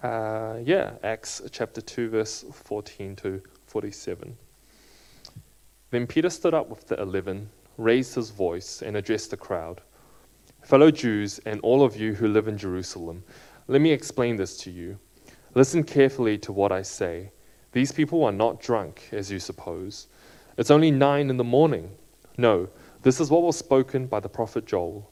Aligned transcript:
Uh, 0.00 0.58
yeah, 0.64 0.92
Acts 1.02 1.42
chapter 1.50 1.80
2, 1.80 2.08
verse 2.08 2.44
14 2.52 3.16
to 3.16 3.42
47. 3.66 4.36
Then 5.90 6.06
Peter 6.06 6.30
stood 6.30 6.54
up 6.54 6.70
with 6.70 6.88
the 6.88 7.00
eleven, 7.00 7.50
raised 7.76 8.14
his 8.14 8.30
voice, 8.30 8.82
and 8.82 8.96
addressed 8.96 9.30
the 9.30 9.36
crowd 9.36 9.82
Fellow 10.62 10.90
Jews, 10.90 11.40
and 11.44 11.60
all 11.60 11.82
of 11.84 11.96
you 11.96 12.14
who 12.14 12.28
live 12.28 12.48
in 12.48 12.56
Jerusalem, 12.56 13.24
let 13.68 13.80
me 13.80 13.90
explain 13.90 14.36
this 14.36 14.56
to 14.58 14.70
you. 14.70 14.98
Listen 15.54 15.82
carefully 15.84 16.38
to 16.38 16.52
what 16.52 16.72
I 16.72 16.82
say. 16.82 17.32
These 17.72 17.92
people 17.92 18.24
are 18.24 18.32
not 18.32 18.60
drunk, 18.60 19.08
as 19.12 19.30
you 19.30 19.40
suppose. 19.40 20.06
It's 20.56 20.70
only 20.70 20.90
nine 20.90 21.30
in 21.30 21.36
the 21.36 21.44
morning. 21.44 21.90
No, 22.38 22.68
this 23.02 23.20
is 23.20 23.30
what 23.30 23.42
was 23.42 23.56
spoken 23.56 24.06
by 24.06 24.20
the 24.20 24.28
prophet 24.28 24.66
Joel. 24.66 25.11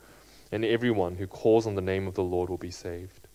and 0.51 0.65
everyone 0.65 1.15
who 1.15 1.27
calls 1.27 1.65
on 1.65 1.75
the 1.75 1.81
name 1.81 2.07
of 2.07 2.15
the 2.15 2.23
Lord 2.23 2.49
will 2.49 2.57
be 2.57 2.71
saved. 2.71 3.27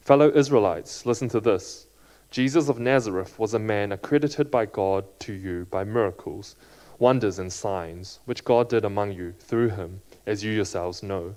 Fellow 0.00 0.30
Israelites, 0.34 1.04
listen 1.04 1.28
to 1.28 1.40
this. 1.40 1.86
Jesus 2.30 2.68
of 2.68 2.78
Nazareth 2.78 3.38
was 3.38 3.54
a 3.54 3.58
man 3.58 3.92
accredited 3.92 4.50
by 4.50 4.64
God 4.64 5.04
to 5.20 5.32
you 5.32 5.66
by 5.70 5.84
miracles, 5.84 6.56
wonders, 6.98 7.38
and 7.38 7.52
signs, 7.52 8.20
which 8.24 8.44
God 8.44 8.68
did 8.68 8.84
among 8.84 9.12
you 9.12 9.32
through 9.38 9.70
him, 9.70 10.00
as 10.26 10.42
you 10.42 10.52
yourselves 10.52 11.02
know. 11.02 11.34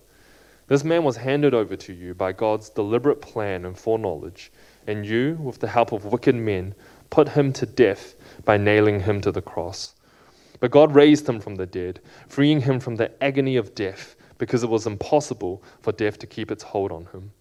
This 0.68 0.84
man 0.84 1.04
was 1.04 1.18
handed 1.18 1.54
over 1.54 1.76
to 1.76 1.94
you 1.94 2.14
by 2.14 2.32
God's 2.32 2.70
deliberate 2.70 3.22
plan 3.22 3.66
and 3.66 3.78
foreknowledge, 3.78 4.52
and 4.88 5.06
you, 5.06 5.38
with 5.42 5.60
the 5.60 5.68
help 5.68 5.92
of 5.92 6.06
wicked 6.06 6.36
men, 6.36 6.74
put 7.10 7.30
him 7.30 7.52
to 7.54 7.66
death 7.66 8.16
by 8.46 8.58
nailing 8.58 9.02
him 9.02 9.20
to 9.22 9.32
the 9.32 9.42
cross. 9.42 9.96
But 10.60 10.72
God 10.72 10.96
raised 10.96 11.28
him 11.28 11.40
from 11.42 11.56
the 11.56 11.66
dead, 11.66 12.00
freeing 12.28 12.62
him 12.62 12.80
from 12.80 12.96
the 12.96 13.12
agony 13.22 13.58
of 13.58 13.76
death 13.76 14.16
because 14.44 14.62
it 14.62 14.70
was 14.70 14.86
impossible 14.86 15.64
for 15.80 15.94
death 15.94 16.20
to 16.20 16.28
keep 16.28 16.52
its 16.52 16.64
hold 16.64 16.92
on 16.92 17.06
him. 17.14 17.32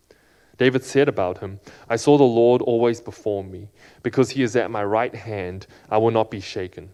David 0.56 0.84
said 0.84 1.08
about 1.08 1.38
him, 1.38 1.58
I 1.90 1.96
saw 1.96 2.16
the 2.16 2.22
Lord 2.22 2.62
always 2.62 3.00
before 3.00 3.42
me. 3.42 3.66
Because 4.04 4.30
he 4.30 4.44
is 4.44 4.54
at 4.54 4.70
my 4.70 4.84
right 4.84 5.12
hand, 5.12 5.66
I 5.90 5.98
will 5.98 6.12
not 6.12 6.30
be 6.30 6.38
shaken. 6.38 6.90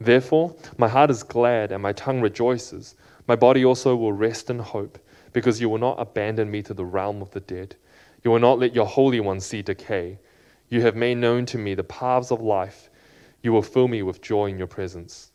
Therefore, 0.00 0.56
my 0.76 0.88
heart 0.88 1.08
is 1.08 1.22
glad 1.22 1.70
and 1.70 1.80
my 1.80 1.92
tongue 1.92 2.20
rejoices. 2.20 2.96
My 3.28 3.36
body 3.36 3.64
also 3.64 3.94
will 3.94 4.12
rest 4.12 4.50
in 4.50 4.58
hope, 4.58 4.98
because 5.32 5.60
you 5.60 5.68
will 5.68 5.78
not 5.78 6.00
abandon 6.00 6.50
me 6.50 6.60
to 6.62 6.74
the 6.74 6.84
realm 6.84 7.22
of 7.22 7.30
the 7.30 7.38
dead. 7.38 7.76
You 8.24 8.32
will 8.32 8.40
not 8.40 8.58
let 8.58 8.74
your 8.74 8.86
Holy 8.86 9.20
One 9.20 9.38
see 9.38 9.62
decay. 9.62 10.18
You 10.68 10.80
have 10.80 10.96
made 10.96 11.18
known 11.18 11.46
to 11.46 11.58
me 11.58 11.76
the 11.76 11.84
paths 11.84 12.32
of 12.32 12.40
life. 12.40 12.90
You 13.40 13.52
will 13.52 13.62
fill 13.62 13.86
me 13.86 14.02
with 14.02 14.20
joy 14.20 14.46
in 14.46 14.58
your 14.58 14.66
presence. 14.66 15.30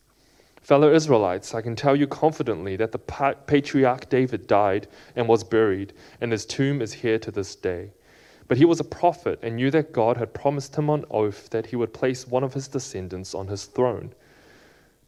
Fellow 0.70 0.94
Israelites, 0.94 1.52
I 1.52 1.62
can 1.62 1.74
tell 1.74 1.96
you 1.96 2.06
confidently 2.06 2.76
that 2.76 2.92
the 2.92 3.34
patriarch 3.48 4.08
David 4.08 4.46
died 4.46 4.86
and 5.16 5.26
was 5.26 5.42
buried, 5.42 5.92
and 6.20 6.30
his 6.30 6.46
tomb 6.46 6.80
is 6.80 6.92
here 6.92 7.18
to 7.18 7.32
this 7.32 7.56
day. 7.56 7.90
But 8.46 8.56
he 8.56 8.64
was 8.64 8.78
a 8.78 8.84
prophet 8.84 9.40
and 9.42 9.56
knew 9.56 9.72
that 9.72 9.92
God 9.92 10.16
had 10.16 10.32
promised 10.32 10.76
him 10.76 10.88
on 10.88 11.04
oath 11.10 11.50
that 11.50 11.66
he 11.66 11.74
would 11.74 11.92
place 11.92 12.28
one 12.28 12.44
of 12.44 12.54
his 12.54 12.68
descendants 12.68 13.34
on 13.34 13.48
his 13.48 13.64
throne. 13.64 14.12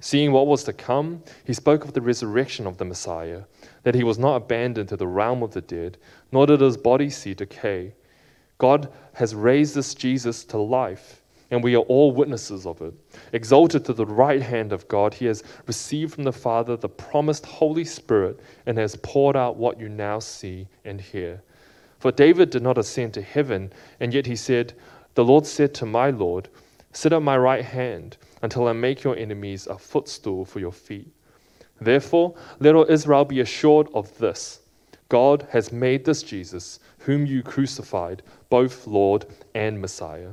Seeing 0.01 0.33
what 0.33 0.49
was 0.49 0.65
to 0.65 0.73
come, 0.73 1.23
he 1.45 1.53
spoke 1.53 1.85
of 1.85 1.93
the 1.93 2.01
resurrection 2.01 2.67
of 2.67 2.79
the 2.79 2.85
Messiah, 2.85 3.43
that 3.85 3.95
he 3.95 4.03
was 4.03 4.19
not 4.19 4.35
abandoned 4.35 4.89
to 4.89 4.97
the 4.97 5.07
realm 5.07 5.45
of 5.45 5.53
the 5.53 5.61
dead, 5.61 5.97
nor 6.33 6.45
did 6.45 6.61
his 6.61 6.77
body 6.77 7.09
see 7.09 7.35
decay. 7.35 7.95
God 8.59 8.93
has 9.13 9.33
raised 9.33 9.77
this 9.77 9.95
Jesus 9.95 10.45
to 10.47 10.59
life 10.59 11.22
and 11.53 11.63
we 11.63 11.77
are 11.77 11.83
all 11.83 12.13
witnesses 12.13 12.65
of 12.67 12.81
it. 12.81 12.95
Exalted 13.35 13.85
to 13.85 13.93
the 13.93 14.07
right 14.07 14.41
hand 14.41 14.73
of 14.73 14.89
God, 14.89 15.13
he 15.13 15.27
has 15.27 15.45
received 15.67 16.15
from 16.15 16.25
the 16.25 16.33
Father 16.33 16.79
the 16.79 16.89
promised 16.89 17.45
Holy 17.45 17.85
Spirit 17.85 18.41
and 18.65 18.79
has 18.79 18.97
poured 18.97 19.37
out 19.37 19.59
what 19.59 19.79
you 19.79 19.91
now 19.91 20.19
see 20.19 20.67
and 20.87 20.99
hear. 20.99 21.43
For 21.99 22.11
David 22.11 22.49
did 22.49 22.63
not 22.63 22.79
ascend 22.79 23.13
to 23.15 23.23
heaven, 23.23 23.71
and 24.01 24.15
yet 24.15 24.25
he 24.25 24.35
said, 24.35 24.73
The 25.15 25.25
Lord 25.25 25.47
said 25.47 25.75
to 25.75 25.87
my 25.87 26.09
Lord, 26.09 26.49
Sit 26.93 27.13
at 27.13 27.23
my 27.23 27.37
right 27.37 27.65
hand 27.65 28.17
until 28.41 28.67
I 28.67 28.73
make 28.73 29.05
your 29.05 29.17
enemies 29.17 29.67
a 29.67 29.77
footstool 29.77 30.47
for 30.47 30.59
your 30.59 30.73
feet. 30.73 31.13
Therefore, 31.83 32.35
let 32.61 32.75
all 32.75 32.87
Israel 32.89 33.27
be 33.27 33.41
assured 33.41 33.89
of 33.93 34.17
this 34.17 34.61
God 35.11 35.47
has 35.51 35.71
made 35.71 36.07
this 36.07 36.23
Jesus, 36.23 36.81
whom 37.01 37.27
you 37.27 37.43
crucified, 37.43 38.23
both 38.49 38.87
Lord 38.87 39.27
and 39.55 39.79
Messiah. 39.79 40.33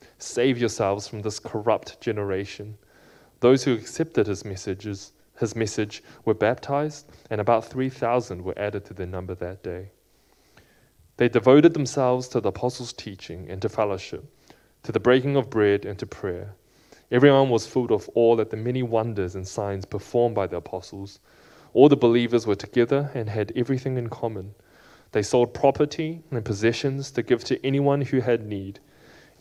Save 0.23 0.59
yourselves 0.59 1.07
from 1.07 1.23
this 1.23 1.39
corrupt 1.39 1.99
generation. 1.99 2.77
Those 3.39 3.63
who 3.63 3.73
accepted 3.73 4.27
his 4.27 4.45
messages, 4.45 5.13
his 5.39 5.55
message 5.55 6.03
were 6.25 6.35
baptized, 6.35 7.09
and 7.31 7.41
about 7.41 7.65
3,000 7.65 8.43
were 8.43 8.57
added 8.57 8.85
to 8.85 8.93
their 8.93 9.07
number 9.07 9.33
that 9.33 9.63
day. 9.63 9.89
They 11.17 11.27
devoted 11.27 11.73
themselves 11.73 12.27
to 12.29 12.39
the 12.39 12.49
apostles' 12.49 12.93
teaching 12.93 13.49
and 13.49 13.59
to 13.63 13.69
fellowship, 13.69 14.23
to 14.83 14.91
the 14.91 14.99
breaking 14.99 15.35
of 15.37 15.49
bread 15.49 15.85
and 15.85 15.97
to 15.97 16.05
prayer. 16.05 16.53
Everyone 17.11 17.49
was 17.49 17.65
filled 17.65 17.91
of 17.91 18.07
awe 18.13 18.39
at 18.39 18.51
the 18.51 18.57
many 18.57 18.83
wonders 18.83 19.33
and 19.33 19.47
signs 19.47 19.85
performed 19.85 20.35
by 20.35 20.45
the 20.45 20.57
apostles. 20.57 21.19
All 21.73 21.89
the 21.89 21.97
believers 21.97 22.45
were 22.45 22.55
together 22.55 23.09
and 23.15 23.27
had 23.27 23.51
everything 23.55 23.97
in 23.97 24.07
common. 24.09 24.53
They 25.13 25.23
sold 25.23 25.55
property 25.55 26.21
and 26.29 26.45
possessions 26.45 27.09
to 27.11 27.23
give 27.23 27.43
to 27.45 27.65
anyone 27.65 28.01
who 28.01 28.19
had 28.19 28.45
need. 28.45 28.79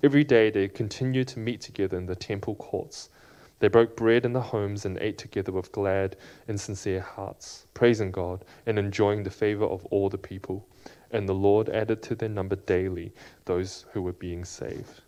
Every 0.03 0.25
day 0.25 0.49
they 0.49 0.67
continued 0.67 1.29
to 1.29 1.39
meet 1.39 1.61
together 1.61 1.99
in 1.99 2.07
the 2.07 2.17
temple 2.17 2.55
courts. 2.55 3.11
They 3.59 3.69
broke 3.69 3.97
bread 3.97 4.25
in 4.25 4.33
the 4.33 4.41
homes 4.41 4.87
and 4.87 4.97
ate 4.97 5.19
together 5.19 5.53
with 5.53 5.73
glad 5.73 6.17
and 6.49 6.59
sincere 6.59 7.03
hearts, 7.03 7.67
praising 7.75 8.11
God 8.11 8.47
and 8.65 8.79
enjoying 8.79 9.23
the 9.23 9.31
favor 9.31 9.67
of 9.67 9.85
all 9.87 10.09
the 10.09 10.17
people. 10.17 10.67
And 11.11 11.29
the 11.29 11.35
Lord 11.35 11.69
added 11.69 12.03
to 12.05 12.15
their 12.15 12.31
number 12.31 12.57
daily 12.57 13.13
those 13.45 13.85
who 13.93 14.01
were 14.01 14.15
being 14.15 14.43
saved. 14.43 15.03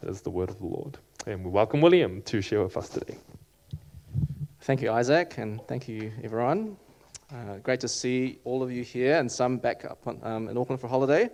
That 0.00 0.10
is 0.10 0.20
the 0.20 0.30
word 0.30 0.50
of 0.50 0.60
the 0.60 0.66
Lord. 0.66 0.96
And 1.26 1.44
we 1.44 1.50
welcome 1.50 1.80
William 1.80 2.22
to 2.22 2.40
share 2.40 2.62
with 2.62 2.76
us 2.76 2.88
today. 2.88 3.16
Thank 4.60 4.80
you, 4.80 4.92
Isaac, 4.92 5.38
and 5.38 5.60
thank 5.66 5.88
you, 5.88 6.12
everyone. 6.22 6.76
Uh, 7.32 7.56
great 7.64 7.80
to 7.80 7.88
see 7.88 8.38
all 8.44 8.62
of 8.62 8.70
you 8.70 8.84
here 8.84 9.18
and 9.18 9.30
some 9.30 9.56
back 9.56 9.84
up 9.84 10.06
on, 10.06 10.20
um, 10.22 10.48
in 10.48 10.56
Auckland 10.56 10.80
for 10.80 10.86
holiday 10.86 11.30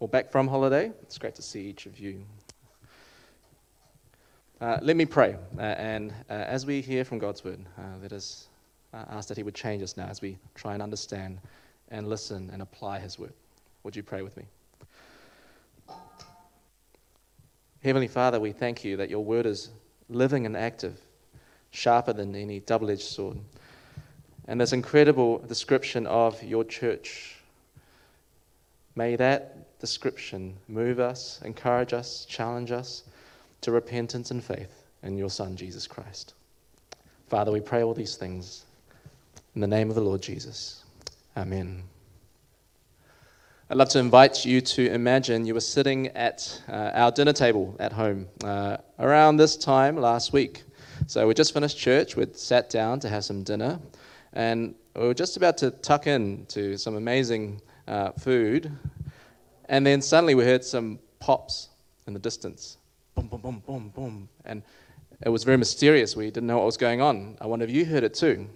or 0.00 0.08
back 0.08 0.30
from 0.30 0.48
holiday. 0.48 0.90
It's 1.02 1.18
great 1.18 1.34
to 1.36 1.42
see 1.42 1.62
each 1.62 1.86
of 1.86 1.98
you 1.98 2.24
uh, 4.60 4.78
let 4.82 4.96
me 4.96 5.06
pray. 5.06 5.36
Uh, 5.58 5.62
and 5.62 6.12
uh, 6.28 6.32
as 6.34 6.66
we 6.66 6.80
hear 6.80 7.04
from 7.04 7.18
God's 7.18 7.42
word, 7.42 7.60
uh, 7.78 7.82
let 8.02 8.12
us 8.12 8.48
uh, 8.92 9.04
ask 9.10 9.28
that 9.28 9.36
He 9.36 9.42
would 9.42 9.54
change 9.54 9.82
us 9.82 9.96
now 9.96 10.06
as 10.06 10.20
we 10.20 10.36
try 10.54 10.74
and 10.74 10.82
understand 10.82 11.38
and 11.88 12.08
listen 12.08 12.50
and 12.52 12.60
apply 12.60 12.98
His 12.98 13.18
word. 13.18 13.32
Would 13.84 13.96
you 13.96 14.02
pray 14.02 14.22
with 14.22 14.36
me? 14.36 14.44
Heavenly 17.82 18.08
Father, 18.08 18.38
we 18.38 18.52
thank 18.52 18.84
you 18.84 18.98
that 18.98 19.08
your 19.08 19.24
word 19.24 19.46
is 19.46 19.70
living 20.10 20.44
and 20.44 20.54
active, 20.54 21.00
sharper 21.70 22.12
than 22.12 22.34
any 22.34 22.60
double 22.60 22.90
edged 22.90 23.00
sword. 23.00 23.38
And 24.46 24.60
this 24.60 24.74
incredible 24.74 25.38
description 25.38 26.06
of 26.06 26.42
your 26.42 26.64
church, 26.64 27.36
may 28.94 29.16
that 29.16 29.78
description 29.78 30.56
move 30.68 31.00
us, 31.00 31.40
encourage 31.42 31.94
us, 31.94 32.26
challenge 32.28 32.70
us 32.70 33.04
to 33.62 33.72
repentance 33.72 34.30
and 34.30 34.42
faith 34.42 34.84
in 35.02 35.16
your 35.16 35.30
Son, 35.30 35.56
Jesus 35.56 35.86
Christ. 35.86 36.34
Father, 37.28 37.52
we 37.52 37.60
pray 37.60 37.82
all 37.82 37.94
these 37.94 38.16
things 38.16 38.64
in 39.54 39.60
the 39.60 39.66
name 39.66 39.88
of 39.88 39.94
the 39.94 40.02
Lord 40.02 40.22
Jesus. 40.22 40.84
Amen. 41.36 41.82
I'd 43.70 43.76
love 43.76 43.88
to 43.90 44.00
invite 44.00 44.44
you 44.44 44.60
to 44.60 44.90
imagine 44.90 45.46
you 45.46 45.54
were 45.54 45.60
sitting 45.60 46.08
at 46.08 46.60
uh, 46.68 46.90
our 46.92 47.12
dinner 47.12 47.32
table 47.32 47.76
at 47.78 47.92
home 47.92 48.26
uh, 48.42 48.78
around 48.98 49.36
this 49.36 49.56
time 49.56 49.96
last 49.96 50.32
week. 50.32 50.64
So 51.06 51.28
we 51.28 51.34
just 51.34 51.54
finished 51.54 51.78
church, 51.78 52.16
we'd 52.16 52.36
sat 52.36 52.68
down 52.68 52.98
to 53.00 53.08
have 53.08 53.24
some 53.24 53.44
dinner, 53.44 53.78
and 54.32 54.74
we 54.96 55.02
were 55.02 55.14
just 55.14 55.36
about 55.36 55.56
to 55.58 55.70
tuck 55.70 56.08
in 56.08 56.46
to 56.46 56.76
some 56.76 56.96
amazing 56.96 57.60
uh, 57.86 58.10
food, 58.12 58.72
and 59.68 59.86
then 59.86 60.02
suddenly 60.02 60.34
we 60.34 60.44
heard 60.44 60.64
some 60.64 60.98
pops 61.20 61.68
in 62.08 62.12
the 62.12 62.18
distance. 62.18 62.76
Boom, 63.20 63.28
boom, 63.28 63.40
boom, 63.40 63.62
boom, 63.66 63.88
boom. 63.94 64.28
And 64.46 64.62
it 65.20 65.28
was 65.28 65.44
very 65.44 65.58
mysterious. 65.58 66.16
We 66.16 66.26
didn't 66.26 66.46
know 66.46 66.56
what 66.56 66.64
was 66.64 66.78
going 66.78 67.02
on. 67.02 67.36
I 67.38 67.46
wonder 67.46 67.66
if 67.66 67.70
you 67.70 67.84
heard 67.84 68.02
it 68.02 68.14
too. 68.14 68.48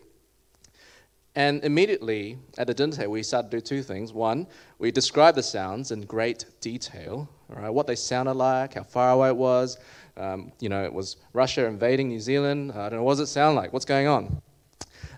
And 1.34 1.62
immediately 1.64 2.38
at 2.56 2.66
the 2.66 2.72
dinner 2.72 2.96
table, 2.96 3.12
we 3.12 3.22
started 3.22 3.50
to 3.50 3.58
do 3.58 3.60
two 3.60 3.82
things. 3.82 4.14
One, 4.14 4.46
we 4.78 4.90
described 4.90 5.36
the 5.36 5.42
sounds 5.42 5.90
in 5.90 6.02
great 6.06 6.46
detail, 6.62 7.28
all 7.50 7.60
right, 7.60 7.68
what 7.68 7.86
they 7.86 7.94
sounded 7.94 8.34
like, 8.34 8.74
how 8.74 8.84
far 8.84 9.10
away 9.10 9.28
it 9.28 9.36
was. 9.36 9.78
Um, 10.16 10.52
you 10.60 10.70
know, 10.70 10.82
it 10.82 10.92
was 10.92 11.16
Russia 11.34 11.66
invading 11.66 12.08
New 12.08 12.20
Zealand. 12.20 12.72
I 12.72 12.88
don't 12.88 13.00
know, 13.00 13.02
what 13.02 13.18
does 13.18 13.28
it 13.28 13.32
sound 13.32 13.56
like? 13.56 13.72
What's 13.72 13.84
going 13.84 14.06
on? 14.06 14.40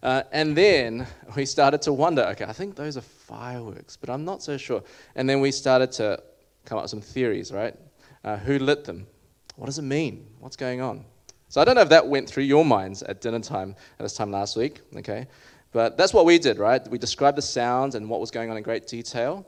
Uh, 0.03 0.23
and 0.33 0.57
then 0.57 1.07
we 1.37 1.47
started 1.47 1.83
to 1.83 1.93
wonder, 1.93 2.23
okay, 2.31 2.47
I 2.47 2.53
think 2.53 2.75
those 2.75 2.97
are 2.97 3.03
fireworks, 3.03 3.97
but 3.97 4.11
I'm 4.11 4.25
not 4.25 4.43
so 4.43 4.57
sure. 4.57 4.83
And 5.15 5.31
then 5.31 5.41
we 5.41 5.53
started 5.53 5.93
to 5.93 6.21
come 6.65 6.79
up 6.79 6.85
with 6.85 6.91
some 6.91 7.01
theories, 7.01 7.53
right? 7.53 7.77
Uh, 8.25 8.39
who 8.39 8.59
lit 8.59 8.85
them? 8.85 9.07
What 9.56 9.67
does 9.67 9.79
it 9.79 9.82
mean? 9.82 10.26
What's 10.38 10.56
going 10.56 10.81
on? 10.81 11.05
So 11.49 11.61
I 11.61 11.64
don't 11.64 11.75
know 11.75 11.82
if 11.82 11.88
that 11.88 12.06
went 12.06 12.29
through 12.29 12.44
your 12.44 12.64
minds 12.64 13.03
at 13.03 13.20
dinner 13.20 13.41
time 13.41 13.75
at 13.99 14.03
this 14.03 14.14
time 14.14 14.31
last 14.31 14.56
week, 14.56 14.81
okay? 14.97 15.26
But 15.73 15.97
that's 15.97 16.14
what 16.14 16.25
we 16.25 16.38
did, 16.38 16.58
right? 16.58 16.87
We 16.88 16.99
described 16.99 17.38
the 17.38 17.43
sounds 17.43 17.94
and 17.94 18.08
what 18.08 18.20
was 18.20 18.31
going 18.31 18.50
on 18.50 18.56
in 18.56 18.62
great 18.62 18.87
detail. 18.87 19.47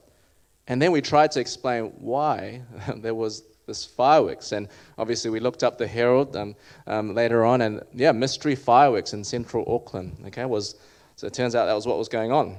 And 0.67 0.81
then 0.81 0.93
we 0.93 1.01
tried 1.01 1.31
to 1.33 1.41
explain 1.41 1.87
why 1.99 2.63
there 2.97 3.15
was 3.15 3.45
this 3.67 3.85
fireworks. 3.85 4.53
And 4.53 4.69
obviously, 4.97 5.31
we 5.31 5.41
looked 5.41 5.63
up 5.63 5.79
the 5.79 5.87
Herald 5.87 6.37
um, 6.37 6.57
um, 6.87 7.15
later 7.15 7.45
on, 7.45 7.61
and 7.61 7.83
yeah, 7.95 8.13
mystery 8.13 8.55
fireworks 8.55 9.13
in 9.13 9.23
central 9.23 9.65
Auckland. 9.73 10.17
Okay, 10.27 10.45
was 10.45 10.75
so 11.17 11.27
it 11.27 11.35
turns 11.35 11.55
out 11.55 11.67
that 11.67 11.75
was 11.75 11.87
what 11.87 11.99
was 11.99 12.09
going 12.09 12.33
on. 12.33 12.57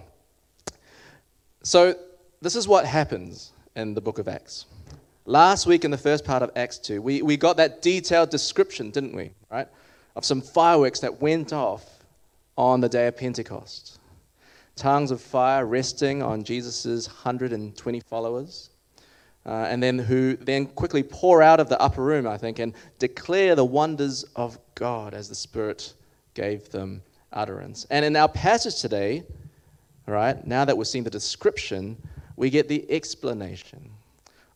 So 1.64 1.96
this 2.42 2.56
is 2.56 2.68
what 2.68 2.86
happens 2.86 3.52
in 3.76 3.94
the 3.94 4.02
book 4.02 4.20
of 4.20 4.28
Acts. 4.28 4.66
Last 5.30 5.68
week 5.68 5.86
in 5.86 5.92
the 5.92 5.98
first 5.98 6.26
part 6.26 6.42
of 6.42 6.50
Acts 6.56 6.80
2, 6.80 7.04
we, 7.04 7.22
we 7.22 7.38
got 7.38 7.58
that 7.58 7.84
detailed 7.84 8.32
description, 8.32 8.90
didn't 8.90 9.16
we? 9.16 9.30
Right? 9.52 9.68
Of 10.16 10.26
some 10.26 10.42
fireworks 10.42 11.02
that 11.02 11.22
went 11.22 11.54
off 11.54 11.86
on 12.58 12.82
the 12.82 12.90
day 12.90 13.06
of 13.06 13.16
Pentecost. 13.16 14.00
Tongues 14.76 15.12
of 15.12 15.22
fire 15.22 15.68
resting 15.68 16.24
on 16.24 16.44
Jesus' 16.44 17.06
120 17.06 18.00
followers. 18.00 18.72
Uh, 19.46 19.68
and 19.70 19.84
then 19.84 20.00
who 20.00 20.36
then 20.36 20.66
quickly 20.66 21.04
pour 21.04 21.44
out 21.44 21.60
of 21.60 21.70
the 21.70 21.80
upper 21.80 22.04
room, 22.04 22.26
I 22.26 22.40
think, 22.40 22.58
and 22.58 22.74
declare 22.98 23.54
the 23.54 23.66
wonders 23.66 24.24
of 24.36 24.58
God 24.74 25.14
as 25.14 25.30
the 25.30 25.36
Spirit 25.36 25.94
gave 26.34 26.70
them 26.70 27.04
utterance. 27.34 27.86
And 27.92 28.04
in 28.04 28.16
our 28.16 28.30
passage 28.30 28.82
today, 28.82 29.22
right, 30.08 30.44
now 30.48 30.66
that 30.66 30.76
we're 30.76 30.86
seeing 30.86 31.04
the 31.04 31.12
description, 31.12 32.02
we 32.36 32.50
get 32.50 32.68
the 32.68 32.92
explanation 32.92 33.92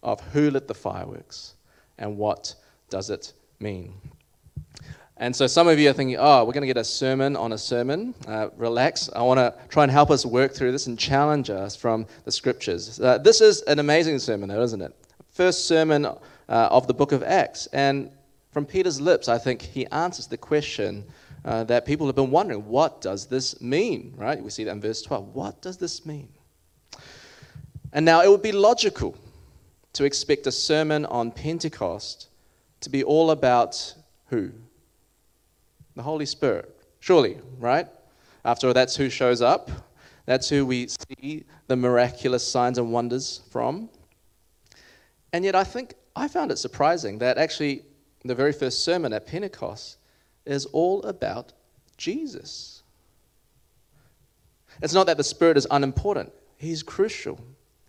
of 0.03 0.21
who 0.31 0.51
lit 0.51 0.67
the 0.67 0.73
fireworks 0.73 1.55
and 1.97 2.17
what 2.17 2.55
does 2.89 3.09
it 3.09 3.33
mean. 3.59 3.93
And 5.17 5.35
so 5.35 5.47
some 5.47 5.67
of 5.67 5.79
you 5.79 5.89
are 5.89 5.93
thinking, 5.93 6.17
oh, 6.19 6.43
we're 6.43 6.53
going 6.53 6.61
to 6.63 6.67
get 6.67 6.77
a 6.77 6.83
sermon 6.83 7.35
on 7.35 7.53
a 7.53 7.57
sermon. 7.57 8.13
Uh, 8.27 8.49
relax. 8.57 9.09
I 9.15 9.21
want 9.21 9.37
to 9.37 9.55
try 9.69 9.83
and 9.83 9.91
help 9.91 10.11
us 10.11 10.25
work 10.25 10.53
through 10.53 10.71
this 10.71 10.87
and 10.87 10.97
challenge 10.97 11.49
us 11.49 11.75
from 11.75 12.07
the 12.25 12.31
scriptures. 12.31 12.99
Uh, 12.99 13.19
this 13.19 13.39
is 13.39 13.61
an 13.61 13.79
amazing 13.79 14.19
sermon, 14.19 14.49
though, 14.49 14.61
isn't 14.63 14.81
it? 14.81 14.93
First 15.31 15.67
sermon 15.67 16.05
uh, 16.05 16.15
of 16.49 16.87
the 16.87 16.93
book 16.93 17.11
of 17.11 17.23
Acts. 17.23 17.67
And 17.67 18.09
from 18.51 18.65
Peter's 18.65 18.99
lips, 18.99 19.29
I 19.29 19.37
think 19.37 19.61
he 19.61 19.85
answers 19.87 20.27
the 20.27 20.37
question 20.37 21.05
uh, 21.45 21.63
that 21.65 21.85
people 21.85 22.07
have 22.07 22.15
been 22.15 22.31
wondering 22.31 22.65
what 22.67 22.99
does 23.01 23.25
this 23.27 23.61
mean, 23.61 24.13
right? 24.17 24.41
We 24.41 24.49
see 24.49 24.63
that 24.63 24.71
in 24.71 24.81
verse 24.81 25.01
12. 25.01 25.35
What 25.35 25.61
does 25.61 25.77
this 25.77 26.05
mean? 26.05 26.29
And 27.93 28.03
now 28.03 28.21
it 28.21 28.29
would 28.29 28.41
be 28.41 28.51
logical 28.51 29.15
to 29.93 30.03
expect 30.03 30.47
a 30.47 30.51
sermon 30.51 31.05
on 31.05 31.31
Pentecost 31.31 32.27
to 32.81 32.89
be 32.89 33.03
all 33.03 33.31
about 33.31 33.95
who? 34.27 34.51
The 35.95 36.03
Holy 36.03 36.25
Spirit. 36.25 36.75
Surely, 36.99 37.37
right? 37.59 37.87
After 38.45 38.67
all, 38.67 38.73
that's 38.73 38.95
who 38.95 39.09
shows 39.09 39.41
up. 39.41 39.69
That's 40.25 40.49
who 40.49 40.65
we 40.65 40.87
see 40.87 41.45
the 41.67 41.75
miraculous 41.75 42.47
signs 42.47 42.77
and 42.77 42.91
wonders 42.91 43.41
from. 43.51 43.89
And 45.31 45.43
yet, 45.43 45.55
I 45.55 45.63
think 45.63 45.95
I 46.15 46.27
found 46.27 46.51
it 46.51 46.57
surprising 46.57 47.19
that 47.19 47.37
actually 47.37 47.83
the 48.23 48.35
very 48.35 48.53
first 48.53 48.83
sermon 48.83 49.13
at 49.13 49.27
Pentecost 49.27 49.97
is 50.45 50.65
all 50.67 51.03
about 51.03 51.53
Jesus. 51.97 52.83
It's 54.81 54.93
not 54.93 55.07
that 55.07 55.17
the 55.17 55.23
Spirit 55.23 55.57
is 55.57 55.67
unimportant, 55.69 56.31
He's 56.57 56.83
crucial. 56.83 57.39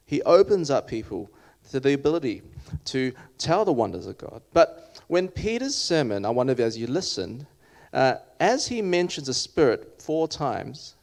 He 0.06 0.20
opens 0.22 0.70
up 0.70 0.86
people 0.86 1.30
to 1.70 1.80
the 1.80 1.94
ability 1.94 2.42
to 2.86 3.12
tell 3.38 3.64
the 3.64 3.72
wonders 3.72 4.06
of 4.06 4.18
God. 4.18 4.42
But 4.52 5.00
when 5.08 5.28
Peter's 5.28 5.74
sermon, 5.74 6.24
I 6.24 6.30
wonder 6.30 6.52
if 6.52 6.60
as 6.60 6.76
you 6.76 6.86
listen, 6.86 7.46
uh, 7.92 8.16
as 8.40 8.66
he 8.66 8.82
mentions 8.82 9.26
the 9.26 9.34
Spirit 9.34 10.00
four 10.02 10.28
times, 10.28 10.94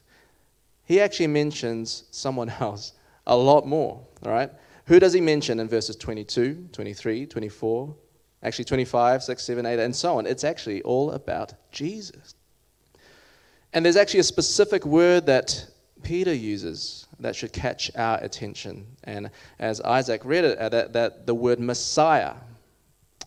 he 0.84 1.00
actually 1.00 1.28
mentions 1.28 2.04
someone 2.10 2.48
else 2.60 2.92
a 3.26 3.36
lot 3.36 3.66
more, 3.66 4.00
all 4.24 4.32
right? 4.32 4.50
Who 4.86 4.98
does 4.98 5.12
he 5.12 5.20
mention 5.20 5.60
in 5.60 5.68
verses 5.68 5.96
22, 5.96 6.68
23, 6.72 7.26
24, 7.26 7.94
actually 8.42 8.64
25, 8.64 9.22
6, 9.22 9.42
7, 9.42 9.66
8, 9.66 9.78
and 9.78 9.94
so 9.94 10.18
on? 10.18 10.26
It's 10.26 10.44
actually 10.44 10.82
all 10.82 11.12
about 11.12 11.54
Jesus. 11.70 12.34
And 13.72 13.84
there's 13.84 13.96
actually 13.96 14.20
a 14.20 14.24
specific 14.24 14.84
word 14.84 15.26
that 15.26 15.66
Peter 16.02 16.34
uses 16.34 17.06
that 17.22 17.36
should 17.36 17.52
catch 17.52 17.90
our 17.96 18.18
attention. 18.22 18.86
And 19.04 19.30
as 19.58 19.80
Isaac 19.80 20.22
read 20.24 20.44
it, 20.44 20.58
uh, 20.58 20.68
that, 20.68 20.92
that 20.92 21.26
the 21.26 21.34
word 21.34 21.60
Messiah 21.60 22.34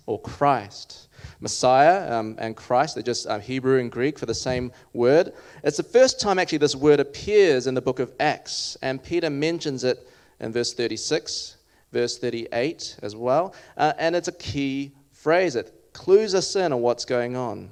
or 0.05 0.19
Christ. 0.21 1.07
Messiah 1.39 2.11
um, 2.13 2.35
and 2.37 2.55
Christ, 2.55 2.95
they're 2.95 3.03
just 3.03 3.27
um, 3.27 3.41
Hebrew 3.41 3.79
and 3.79 3.91
Greek 3.91 4.19
for 4.19 4.25
the 4.25 4.33
same 4.35 4.71
word. 4.93 5.33
It's 5.63 5.77
the 5.77 5.83
first 5.83 6.19
time 6.19 6.39
actually 6.39 6.59
this 6.59 6.75
word 6.75 6.99
appears 6.99 7.67
in 7.67 7.73
the 7.73 7.81
book 7.81 7.99
of 7.99 8.11
Acts, 8.19 8.77
and 8.81 9.03
Peter 9.03 9.29
mentions 9.29 9.83
it 9.83 10.07
in 10.39 10.51
verse 10.51 10.73
36, 10.73 11.57
verse 11.91 12.17
38 12.17 12.97
as 13.01 13.15
well. 13.15 13.55
Uh, 13.77 13.93
and 13.97 14.15
it's 14.15 14.27
a 14.27 14.33
key 14.33 14.91
phrase, 15.11 15.55
it 15.55 15.73
clues 15.93 16.35
us 16.35 16.55
in 16.55 16.71
on 16.71 16.81
what's 16.81 17.05
going 17.05 17.35
on. 17.35 17.69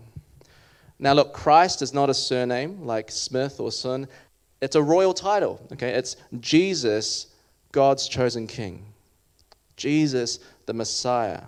Now, 0.99 1.13
look, 1.13 1.33
Christ 1.33 1.81
is 1.81 1.93
not 1.93 2.09
a 2.09 2.13
surname 2.13 2.85
like 2.85 3.11
Smith 3.11 3.59
or 3.59 3.71
Sun. 3.71 4.07
It's 4.63 4.77
a 4.77 4.81
royal 4.81 5.13
title, 5.13 5.59
okay? 5.73 5.89
It's 5.89 6.15
Jesus, 6.39 7.27
God's 7.73 8.07
chosen 8.07 8.47
king. 8.47 8.85
Jesus, 9.75 10.39
the 10.67 10.73
Messiah. 10.73 11.41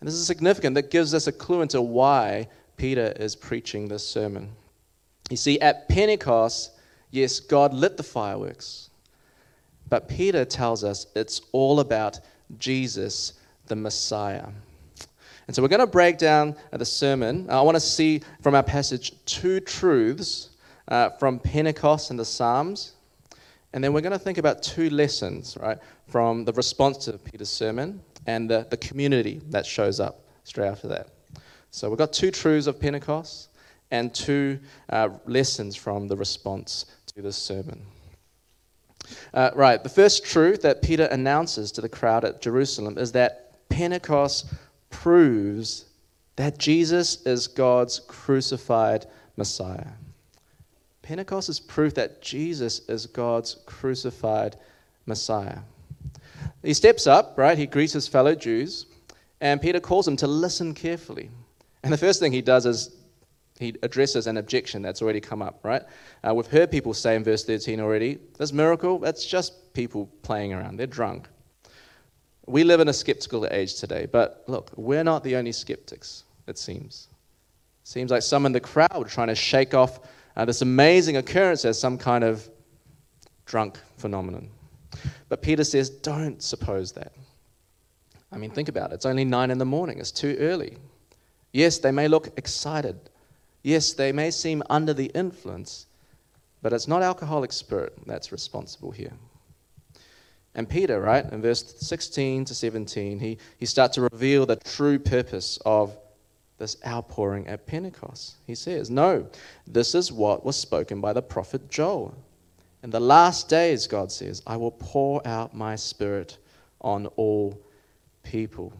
And 0.00 0.08
this 0.08 0.14
is 0.14 0.26
significant. 0.26 0.74
That 0.74 0.90
gives 0.90 1.14
us 1.14 1.28
a 1.28 1.32
clue 1.32 1.62
into 1.62 1.80
why 1.80 2.48
Peter 2.76 3.12
is 3.16 3.36
preaching 3.36 3.86
this 3.86 4.04
sermon. 4.04 4.50
You 5.30 5.36
see, 5.36 5.60
at 5.60 5.88
Pentecost, 5.88 6.72
yes, 7.12 7.38
God 7.38 7.72
lit 7.72 7.96
the 7.96 8.02
fireworks. 8.02 8.90
But 9.88 10.08
Peter 10.08 10.44
tells 10.44 10.82
us 10.82 11.06
it's 11.14 11.42
all 11.52 11.78
about 11.78 12.18
Jesus, 12.58 13.34
the 13.66 13.76
Messiah. 13.76 14.48
And 15.46 15.54
so 15.54 15.62
we're 15.62 15.68
going 15.68 15.78
to 15.78 15.86
break 15.86 16.18
down 16.18 16.56
the 16.72 16.84
sermon. 16.84 17.48
I 17.48 17.60
want 17.60 17.76
to 17.76 17.80
see 17.80 18.22
from 18.42 18.56
our 18.56 18.64
passage 18.64 19.12
two 19.26 19.60
truths 19.60 20.48
uh, 20.90 21.10
from 21.10 21.38
Pentecost 21.38 22.10
and 22.10 22.18
the 22.18 22.24
Psalms. 22.24 22.92
And 23.72 23.82
then 23.82 23.92
we're 23.92 24.00
going 24.00 24.12
to 24.12 24.18
think 24.18 24.38
about 24.38 24.62
two 24.62 24.90
lessons, 24.90 25.56
right, 25.60 25.78
from 26.08 26.44
the 26.44 26.52
response 26.52 26.98
to 27.04 27.12
Peter's 27.12 27.48
sermon 27.48 28.02
and 28.26 28.50
the, 28.50 28.66
the 28.68 28.76
community 28.76 29.40
that 29.50 29.64
shows 29.64 30.00
up 30.00 30.24
straight 30.44 30.68
after 30.68 30.88
that. 30.88 31.08
So 31.70 31.88
we've 31.88 31.98
got 31.98 32.12
two 32.12 32.32
truths 32.32 32.66
of 32.66 32.80
Pentecost 32.80 33.50
and 33.92 34.12
two 34.12 34.58
uh, 34.88 35.10
lessons 35.26 35.76
from 35.76 36.08
the 36.08 36.16
response 36.16 36.86
to 37.14 37.22
this 37.22 37.36
sermon. 37.36 37.82
Uh, 39.32 39.50
right, 39.54 39.82
the 39.82 39.88
first 39.88 40.24
truth 40.24 40.62
that 40.62 40.82
Peter 40.82 41.04
announces 41.06 41.72
to 41.72 41.80
the 41.80 41.88
crowd 41.88 42.24
at 42.24 42.40
Jerusalem 42.40 42.98
is 42.98 43.12
that 43.12 43.68
Pentecost 43.68 44.46
proves 44.90 45.86
that 46.36 46.58
Jesus 46.58 47.24
is 47.26 47.46
God's 47.46 48.00
crucified 48.00 49.06
Messiah. 49.36 49.86
Pentecost 51.10 51.48
is 51.48 51.58
proof 51.58 51.94
that 51.94 52.22
Jesus 52.22 52.88
is 52.88 53.04
God's 53.04 53.56
crucified 53.66 54.54
Messiah. 55.06 55.58
He 56.62 56.72
steps 56.72 57.08
up, 57.08 57.36
right? 57.36 57.58
He 57.58 57.66
greets 57.66 57.94
his 57.94 58.06
fellow 58.06 58.32
Jews, 58.36 58.86
and 59.40 59.60
Peter 59.60 59.80
calls 59.80 60.06
him 60.06 60.16
to 60.18 60.28
listen 60.28 60.72
carefully. 60.72 61.28
And 61.82 61.92
the 61.92 61.98
first 61.98 62.20
thing 62.20 62.30
he 62.30 62.42
does 62.42 62.64
is 62.64 62.94
he 63.58 63.74
addresses 63.82 64.28
an 64.28 64.36
objection 64.36 64.82
that's 64.82 65.02
already 65.02 65.20
come 65.20 65.42
up, 65.42 65.58
right? 65.64 65.82
Uh, 66.22 66.32
we've 66.32 66.46
heard 66.46 66.70
people 66.70 66.94
say 66.94 67.16
in 67.16 67.24
verse 67.24 67.44
13 67.44 67.80
already, 67.80 68.20
this 68.38 68.52
miracle, 68.52 69.00
that's 69.00 69.26
just 69.26 69.72
people 69.74 70.08
playing 70.22 70.52
around. 70.52 70.76
They're 70.76 70.86
drunk. 70.86 71.26
We 72.46 72.62
live 72.62 72.78
in 72.78 72.86
a 72.86 72.92
skeptical 72.92 73.48
age 73.50 73.74
today, 73.80 74.06
but 74.06 74.44
look, 74.46 74.70
we're 74.76 75.02
not 75.02 75.24
the 75.24 75.34
only 75.34 75.50
skeptics, 75.50 76.22
it 76.46 76.56
seems. 76.56 77.08
Seems 77.82 78.12
like 78.12 78.22
some 78.22 78.46
in 78.46 78.52
the 78.52 78.60
crowd 78.60 78.92
are 78.94 79.02
trying 79.02 79.26
to 79.26 79.34
shake 79.34 79.74
off 79.74 79.98
uh, 80.36 80.44
this 80.44 80.62
amazing 80.62 81.16
occurrence 81.16 81.64
as 81.64 81.78
some 81.78 81.98
kind 81.98 82.24
of 82.24 82.48
drunk 83.46 83.78
phenomenon. 83.98 84.48
But 85.28 85.42
Peter 85.42 85.64
says, 85.64 85.90
don't 85.90 86.42
suppose 86.42 86.92
that. 86.92 87.12
I 88.32 88.36
mean, 88.36 88.50
think 88.50 88.68
about 88.68 88.92
it. 88.92 88.94
It's 88.94 89.06
only 89.06 89.24
nine 89.24 89.50
in 89.50 89.58
the 89.58 89.64
morning, 89.64 89.98
it's 89.98 90.12
too 90.12 90.36
early. 90.38 90.76
Yes, 91.52 91.78
they 91.78 91.90
may 91.90 92.06
look 92.06 92.28
excited. 92.36 92.98
Yes, 93.62 93.92
they 93.92 94.12
may 94.12 94.30
seem 94.30 94.62
under 94.70 94.94
the 94.94 95.06
influence, 95.06 95.86
but 96.62 96.72
it's 96.72 96.88
not 96.88 97.02
alcoholic 97.02 97.52
spirit 97.52 97.92
that's 98.06 98.32
responsible 98.32 98.90
here. 98.90 99.12
And 100.54 100.68
Peter, 100.68 101.00
right, 101.00 101.24
in 101.30 101.42
verse 101.42 101.74
16 101.78 102.46
to 102.46 102.54
17, 102.54 103.18
he, 103.18 103.38
he 103.58 103.66
starts 103.66 103.94
to 103.96 104.02
reveal 104.02 104.46
the 104.46 104.56
true 104.56 104.98
purpose 104.98 105.58
of 105.64 105.96
this 106.60 106.76
outpouring 106.86 107.48
at 107.48 107.66
Pentecost. 107.66 108.36
He 108.46 108.54
says, 108.54 108.90
No, 108.90 109.26
this 109.66 109.96
is 109.96 110.12
what 110.12 110.44
was 110.44 110.56
spoken 110.56 111.00
by 111.00 111.12
the 111.12 111.22
prophet 111.22 111.68
Joel. 111.68 112.14
In 112.84 112.90
the 112.90 113.00
last 113.00 113.48
days, 113.48 113.88
God 113.88 114.12
says, 114.12 114.42
I 114.46 114.56
will 114.56 114.70
pour 114.70 115.26
out 115.26 115.54
my 115.54 115.74
spirit 115.74 116.38
on 116.80 117.06
all 117.16 117.60
people. 118.22 118.72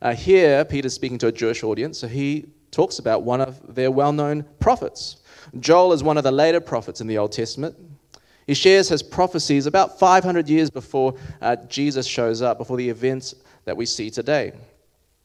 Uh, 0.00 0.14
here, 0.14 0.64
Peter's 0.64 0.94
speaking 0.94 1.18
to 1.18 1.26
a 1.26 1.32
Jewish 1.32 1.62
audience, 1.62 1.98
so 1.98 2.08
he 2.08 2.46
talks 2.70 2.98
about 2.98 3.22
one 3.22 3.40
of 3.40 3.74
their 3.74 3.90
well 3.90 4.12
known 4.12 4.44
prophets. 4.60 5.18
Joel 5.60 5.92
is 5.92 6.02
one 6.02 6.16
of 6.16 6.24
the 6.24 6.32
later 6.32 6.60
prophets 6.60 7.00
in 7.00 7.06
the 7.06 7.18
Old 7.18 7.32
Testament. 7.32 7.76
He 8.46 8.54
shares 8.54 8.88
his 8.88 9.02
prophecies 9.02 9.66
about 9.66 9.98
500 9.98 10.48
years 10.48 10.70
before 10.70 11.14
uh, 11.40 11.56
Jesus 11.68 12.06
shows 12.06 12.42
up, 12.42 12.58
before 12.58 12.76
the 12.76 12.88
events 12.88 13.34
that 13.64 13.76
we 13.76 13.86
see 13.86 14.10
today. 14.10 14.52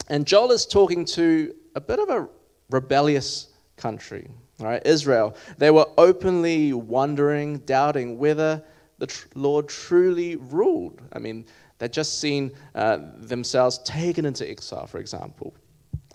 And 0.10 0.26
Joel 0.26 0.52
is 0.52 0.66
talking 0.66 1.06
to 1.06 1.54
a 1.76 1.82
bit 1.82 2.00
of 2.00 2.10
a 2.10 2.28
rebellious 2.70 3.50
country, 3.78 4.30
right? 4.60 4.82
Israel. 4.86 5.36
They 5.58 5.72
were 5.72 5.88
openly 5.98 6.74
wondering, 6.74 7.60
doubting 7.60 8.18
whether 8.18 8.64
the 8.98 9.08
tr- 9.08 9.28
Lord 9.36 9.70
truly 9.70 10.36
ruled. 10.36 11.02
I 11.14 11.20
mean, 11.20 11.46
they'd 11.78 11.94
just 11.94 12.20
seen 12.20 12.52
uh, 12.76 13.00
themselves 13.18 13.80
taken 13.80 14.26
into 14.26 14.50
exile, 14.50 14.88
for 14.88 14.98
example, 14.98 15.54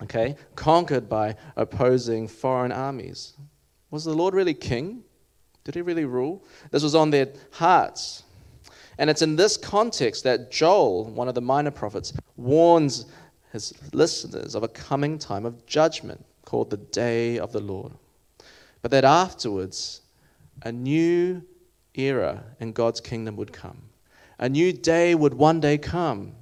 okay, 0.03 0.35
conquered 0.55 1.09
by 1.09 1.35
opposing 1.55 2.27
foreign 2.27 2.71
armies. 2.71 3.33
Was 3.91 4.03
the 4.03 4.13
Lord 4.13 4.33
really 4.33 4.53
king? 4.53 5.03
Did 5.63 5.75
he 5.75 5.81
really 5.81 6.05
rule? 6.05 6.43
This 6.69 6.83
was 6.83 6.95
on 6.95 7.09
their 7.09 7.29
hearts. 7.51 8.23
And 8.97 9.09
it's 9.09 9.21
in 9.21 9.35
this 9.35 9.57
context 9.57 10.23
that 10.23 10.51
Joel, 10.51 11.05
one 11.05 11.27
of 11.27 11.35
the 11.35 11.41
minor 11.41 11.71
prophets, 11.71 12.13
warns 12.37 13.07
his 13.55 13.73
listeners 13.93 14.53
of 14.53 14.63
a 14.63 14.67
coming 14.67 15.17
time 15.17 15.45
of 15.45 15.65
judgment 15.65 16.23
called 16.43 16.69
the 16.69 16.77
day 16.77 17.39
of 17.39 17.53
the 17.53 17.59
Lord. 17.61 17.93
But 18.81 18.91
that 18.91 19.05
afterwards, 19.05 20.01
a 20.63 20.71
new 20.71 21.41
era 21.93 22.43
in 22.59 22.73
God's 22.73 22.99
kingdom 22.99 23.37
would 23.37 23.53
come. 23.53 23.81
A 24.39 24.49
new 24.49 24.73
day 24.73 25.15
would 25.15 25.33
one 25.33 25.61
day 25.61 25.77
come, 25.77 26.33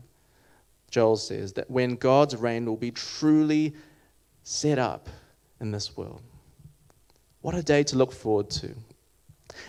Joel 0.90 1.18
says, 1.18 1.54
that 1.54 1.70
when 1.70 1.96
God's 1.96 2.36
reign 2.36 2.66
will 2.66 2.78
be 2.78 2.92
truly 2.92 3.76
set 4.44 4.80
up 4.80 5.08
in 5.62 5.72
this 5.72 5.96
world. 5.96 6.22
What 7.42 7.54
a 7.54 7.62
day 7.62 7.84
to 7.84 7.96
look 7.96 8.12
forward 8.12 8.50
to. 8.62 8.74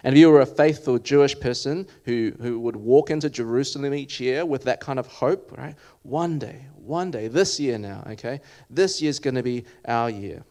And 0.03 0.15
if 0.15 0.19
you 0.19 0.31
were 0.31 0.41
a 0.41 0.47
faithful 0.47 0.99
Jewish 0.99 1.39
person 1.39 1.87
who, 2.05 2.33
who 2.41 2.59
would 2.61 2.77
walk 2.77 3.11
into 3.11 3.29
Jerusalem 3.29 3.93
each 3.93 4.19
year 4.19 4.47
with 4.47 4.65
that 4.65 4.81
kind 4.81 4.99
of 4.99 5.07
hope, 5.07 5.53
right? 5.59 5.75
One 6.03 6.39
day, 6.39 6.65
one 6.85 7.11
day, 7.11 7.29
this 7.29 7.59
year 7.59 7.79
now, 7.79 8.05
okay? 8.11 8.41
This 8.71 9.01
year's 9.01 9.19
going 9.19 9.35
to 9.35 9.43
be 9.43 9.65
our 9.87 10.11
year. 10.11 10.45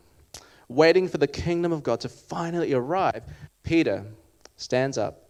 Waiting 0.68 1.08
for 1.08 1.18
the 1.18 1.28
kingdom 1.28 1.72
of 1.72 1.84
God 1.84 2.00
to 2.02 2.10
finally 2.10 2.74
arrive, 2.74 3.24
Peter 3.64 4.06
stands 4.58 4.98
up 4.98 5.30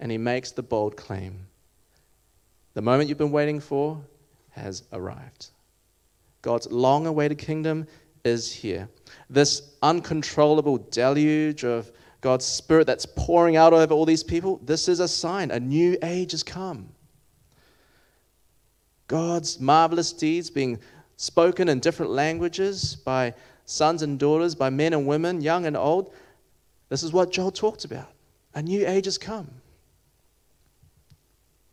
and 0.00 0.10
he 0.10 0.18
makes 0.18 0.50
the 0.50 0.62
bold 0.62 0.96
claim 0.96 1.46
The 2.74 2.82
moment 2.82 3.08
you've 3.08 3.18
been 3.18 3.32
waiting 3.32 3.60
for 3.60 4.00
has 4.50 4.82
arrived. 4.92 5.50
God's 6.42 6.70
long 6.70 7.06
awaited 7.06 7.38
kingdom 7.38 7.86
is 8.24 8.52
here. 8.52 8.88
This 9.30 9.74
uncontrollable 9.82 10.78
deluge 10.78 11.64
of 11.64 11.92
God's 12.20 12.44
Spirit 12.44 12.86
that's 12.86 13.06
pouring 13.06 13.56
out 13.56 13.72
over 13.72 13.92
all 13.92 14.06
these 14.06 14.22
people, 14.22 14.60
this 14.64 14.88
is 14.88 15.00
a 15.00 15.08
sign. 15.08 15.50
A 15.50 15.60
new 15.60 15.96
age 16.02 16.32
has 16.32 16.42
come. 16.42 16.88
God's 19.12 19.60
marvelous 19.60 20.10
deeds 20.10 20.48
being 20.48 20.78
spoken 21.18 21.68
in 21.68 21.80
different 21.80 22.12
languages 22.12 22.96
by 22.96 23.34
sons 23.66 24.00
and 24.00 24.18
daughters, 24.18 24.54
by 24.54 24.70
men 24.70 24.94
and 24.94 25.06
women, 25.06 25.42
young 25.42 25.66
and 25.66 25.76
old. 25.76 26.14
This 26.88 27.02
is 27.02 27.12
what 27.12 27.30
Joel 27.30 27.50
talked 27.50 27.84
about. 27.84 28.08
A 28.54 28.62
new 28.62 28.88
age 28.88 29.04
has 29.04 29.18
come. 29.18 29.50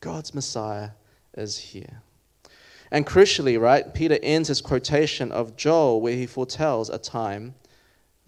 God's 0.01 0.33
Messiah 0.33 0.89
is 1.37 1.57
here. 1.57 2.01
And 2.91 3.07
crucially, 3.07 3.57
right, 3.57 3.93
Peter 3.93 4.19
ends 4.21 4.49
his 4.49 4.59
quotation 4.59 5.31
of 5.31 5.55
Joel 5.55 6.01
where 6.01 6.17
he 6.17 6.25
foretells 6.25 6.89
a 6.89 6.97
time 6.97 7.55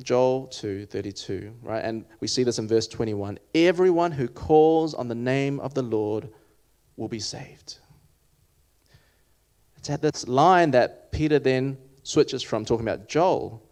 Joel 0.02 0.48
2:32, 0.48 1.52
right? 1.62 1.84
And 1.84 2.06
we 2.22 2.30
see 2.30 2.44
this 2.44 2.60
in 2.60 2.68
verse 2.70 2.88
21. 2.88 3.40
Everyone 3.54 4.14
who 4.14 4.30
calls 4.30 4.94
on 4.94 5.10
the 5.10 5.16
name 5.16 5.60
of 5.60 5.74
the 5.74 5.84
Lord 5.84 6.30
will 6.96 7.10
be 7.10 7.20
saved. 7.20 7.80
It's 9.82 9.90
at 9.90 10.04
this 10.04 10.28
line 10.28 10.70
that 10.72 11.12
Peter 11.12 11.40
then 11.40 11.76
switches 12.04 12.44
from 12.44 12.66
talking 12.66 12.88
about 12.88 13.10
Joel 13.10 13.64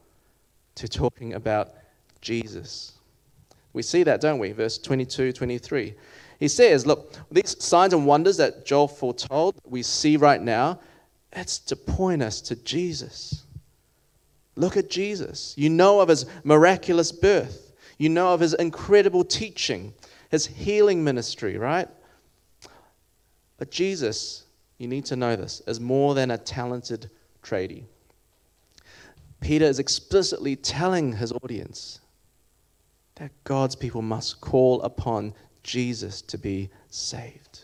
to 0.74 0.88
talking 0.88 1.36
about 1.36 1.76
Jesus. 2.20 2.94
We 3.74 3.84
see 3.84 4.02
that, 4.02 4.20
don't 4.20 4.40
we? 4.40 4.52
Verse 4.52 4.80
22, 4.80 5.34
23. 5.34 5.94
He 6.40 6.48
says, 6.48 6.88
Look, 6.88 7.14
these 7.30 7.64
signs 7.64 7.94
and 7.94 8.08
wonders 8.08 8.38
that 8.38 8.66
Joel 8.66 8.88
foretold, 8.88 9.62
we 9.64 9.84
see 9.84 10.18
right 10.18 10.42
now, 10.42 10.80
it's 11.32 11.60
to 11.60 11.76
point 11.76 12.24
us 12.24 12.42
to 12.42 12.56
Jesus. 12.56 13.44
Look 14.56 14.78
at 14.78 14.90
Jesus. 14.90 15.54
You 15.60 15.70
know 15.70 16.00
of 16.00 16.10
his 16.10 16.26
miraculous 16.44 17.12
birth, 17.12 17.72
you 18.00 18.10
know 18.10 18.34
of 18.34 18.40
his 18.40 18.56
incredible 18.56 19.24
teaching, 19.24 19.94
his 20.32 20.48
healing 20.48 21.04
ministry, 21.04 21.56
right? 21.60 21.88
But 23.60 23.70
Jesus, 23.70 24.46
you 24.80 24.88
need 24.88 25.06
to 25.06 25.16
know 25.16 25.36
this, 25.36 25.62
is 25.68 25.80
more 25.80 26.16
than 26.16 26.32
a 26.32 26.38
talented 26.38 27.12
tradie. 27.44 27.84
Peter 29.42 29.66
is 29.66 29.78
explicitly 29.78 30.56
telling 30.56 31.14
his 31.14 31.32
audience 31.32 32.00
that 33.16 33.32
God's 33.44 33.76
people 33.76 34.02
must 34.02 34.42
call 34.42 34.82
upon 34.82 35.34
Jesus 35.64 36.22
to 36.24 36.38
be 36.38 36.70
saved. 36.90 37.62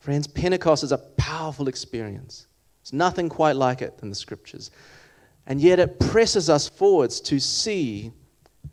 Friends, 0.00 0.26
Pentecost 0.26 0.82
is 0.82 0.92
a 0.92 0.98
powerful 0.98 1.68
experience. 1.68 2.46
There's 2.82 2.92
nothing 2.92 3.28
quite 3.28 3.56
like 3.56 3.82
it 3.82 3.98
in 4.02 4.08
the 4.08 4.14
scriptures. 4.14 4.70
And 5.46 5.60
yet 5.60 5.78
it 5.78 6.00
presses 6.00 6.48
us 6.48 6.68
forwards 6.68 7.20
to 7.22 7.38
see 7.38 8.12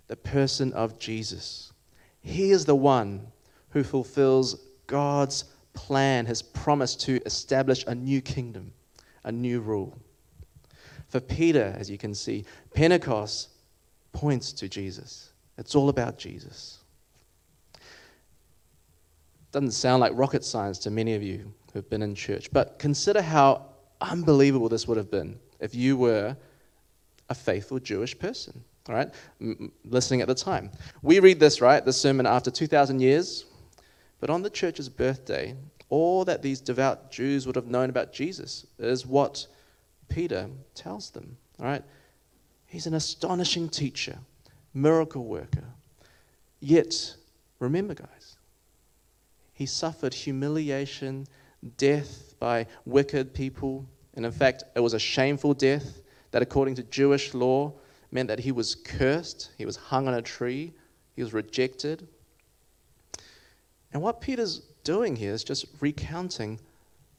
the 0.08 0.16
person 0.16 0.72
of 0.74 1.00
Jesus. 1.00 1.72
He 2.22 2.52
is 2.52 2.66
the 2.66 2.76
one 2.76 3.28
who 3.70 3.84
fulfills 3.84 4.56
God's 4.88 5.46
plan, 5.74 6.26
his 6.26 6.42
promise 6.42 6.96
to 6.98 7.22
establish 7.26 7.86
a 7.88 7.96
new 7.96 8.22
kingdom, 8.22 8.72
a 9.24 9.32
new 9.32 9.60
rule. 9.60 9.98
For 11.08 11.20
Peter, 11.20 11.76
as 11.78 11.90
you 11.90 11.98
can 11.98 12.14
see, 12.14 12.46
Pentecost 12.74 13.50
points 14.14 14.52
to 14.54 14.70
Jesus. 14.70 15.32
It's 15.58 15.76
all 15.76 15.90
about 15.90 16.18
Jesus. 16.18 16.80
Doesn't 19.52 19.72
sound 19.72 20.00
like 20.00 20.14
rocket 20.16 20.46
science 20.46 20.80
to 20.80 20.92
many 20.92 21.14
of 21.14 21.22
you 21.22 21.54
who've 21.74 21.90
been 21.90 22.02
in 22.02 22.16
church, 22.16 22.52
but 22.52 22.80
consider 22.80 23.22
how 23.22 23.66
unbelievable 24.00 24.70
this 24.70 24.88
would 24.88 24.98
have 24.98 25.12
been 25.12 25.38
if 25.60 25.76
you 25.76 25.98
were 25.98 26.36
a 27.30 27.36
faithful 27.36 27.80
Jewish 27.80 28.18
person, 28.18 28.64
all 28.90 28.96
right, 28.96 29.10
listening 29.86 30.22
at 30.22 30.28
the 30.28 30.36
time. 30.36 30.72
We 31.02 31.20
read 31.20 31.40
this, 31.40 31.62
right, 31.62 31.84
the 31.84 31.94
sermon 31.94 32.26
after 32.26 32.50
2,000 32.50 33.00
years, 33.00 33.46
but 34.22 34.30
on 34.30 34.44
the 34.44 34.50
church's 34.50 34.88
birthday, 34.88 35.56
all 35.90 36.24
that 36.24 36.42
these 36.42 36.62
devout 36.62 37.12
Jews 37.12 37.46
would 37.46 37.58
have 37.58 37.68
known 37.68 37.90
about 37.90 38.14
Jesus 38.14 38.66
is 38.80 39.06
what 39.06 39.48
Peter 40.08 40.50
tells 40.74 41.10
them, 41.10 41.36
all 41.60 41.66
right? 41.66 41.84
He's 42.68 42.88
an 42.88 42.94
astonishing 42.94 43.68
teacher, 43.68 44.20
miracle 44.74 45.26
worker. 45.26 45.66
Yet, 46.62 47.16
remember, 47.60 47.96
guys, 47.96 48.38
he 49.54 49.66
suffered 49.66 50.14
humiliation, 50.14 51.28
death 51.78 52.36
by 52.40 52.68
wicked 52.86 53.34
people. 53.34 53.86
And 54.14 54.26
in 54.26 54.32
fact, 54.32 54.64
it 54.76 54.80
was 54.80 54.94
a 54.94 55.00
shameful 55.00 55.54
death 55.54 56.02
that 56.32 56.42
according 56.42 56.76
to 56.76 56.84
Jewish 56.84 57.34
law 57.34 57.74
meant 58.12 58.28
that 58.28 58.40
he 58.40 58.52
was 58.52 58.76
cursed, 58.76 59.52
he 59.58 59.66
was 59.66 59.76
hung 59.76 60.08
on 60.08 60.14
a 60.14 60.22
tree, 60.22 60.74
he 61.16 61.24
was 61.24 61.34
rejected. 61.34 62.08
And 63.94 64.02
what 64.02 64.22
Peter's 64.22 64.62
doing 64.84 65.16
here 65.16 65.34
is 65.34 65.44
just 65.44 65.66
recounting 65.80 66.60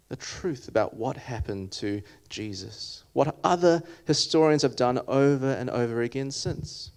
the 0.09 0.17
truth 0.17 0.69
about 0.69 0.95
what 0.95 1.17
happened 1.17 1.73
to 1.73 2.03
Jesus, 2.29 3.05
what 3.13 3.37
other 3.45 3.83
historians 4.07 4.63
have 4.63 4.77
done 4.77 5.01
over 5.09 5.53
and 5.53 5.71
over 5.71 6.03
again 6.03 6.31
since. 6.31 6.91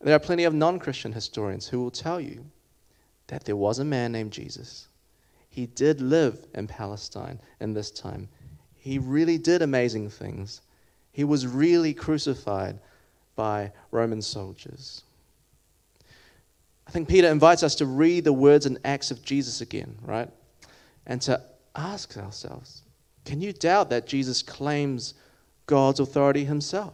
There 0.00 0.14
are 0.14 0.20
plenty 0.20 0.44
of 0.44 0.54
non 0.54 0.78
Christian 0.78 1.12
historians 1.12 1.66
who 1.68 1.80
will 1.80 1.90
tell 1.90 2.20
you 2.20 2.44
that 3.28 3.44
there 3.44 3.56
was 3.56 3.78
a 3.78 3.84
man 3.84 4.12
named 4.12 4.32
Jesus. 4.32 4.88
He 5.48 5.66
did 5.66 6.00
live 6.00 6.46
in 6.54 6.66
Palestine 6.66 7.40
in 7.60 7.74
this 7.74 7.90
time. 7.90 8.28
He 8.74 8.98
really 8.98 9.38
did 9.38 9.62
amazing 9.62 10.10
things. 10.10 10.60
He 11.12 11.24
was 11.24 11.46
really 11.46 11.94
crucified 11.94 12.78
by 13.36 13.72
Roman 13.90 14.22
soldiers. 14.22 15.02
I 16.92 16.94
think 16.94 17.08
Peter 17.08 17.28
invites 17.28 17.62
us 17.62 17.74
to 17.76 17.86
read 17.86 18.24
the 18.24 18.34
words 18.34 18.66
and 18.66 18.78
acts 18.84 19.10
of 19.10 19.24
Jesus 19.24 19.62
again, 19.62 19.96
right? 20.02 20.28
And 21.06 21.22
to 21.22 21.40
ask 21.74 22.18
ourselves 22.18 22.82
can 23.24 23.40
you 23.40 23.54
doubt 23.54 23.88
that 23.88 24.06
Jesus 24.06 24.42
claims 24.42 25.14
God's 25.64 26.00
authority 26.00 26.44
himself? 26.44 26.92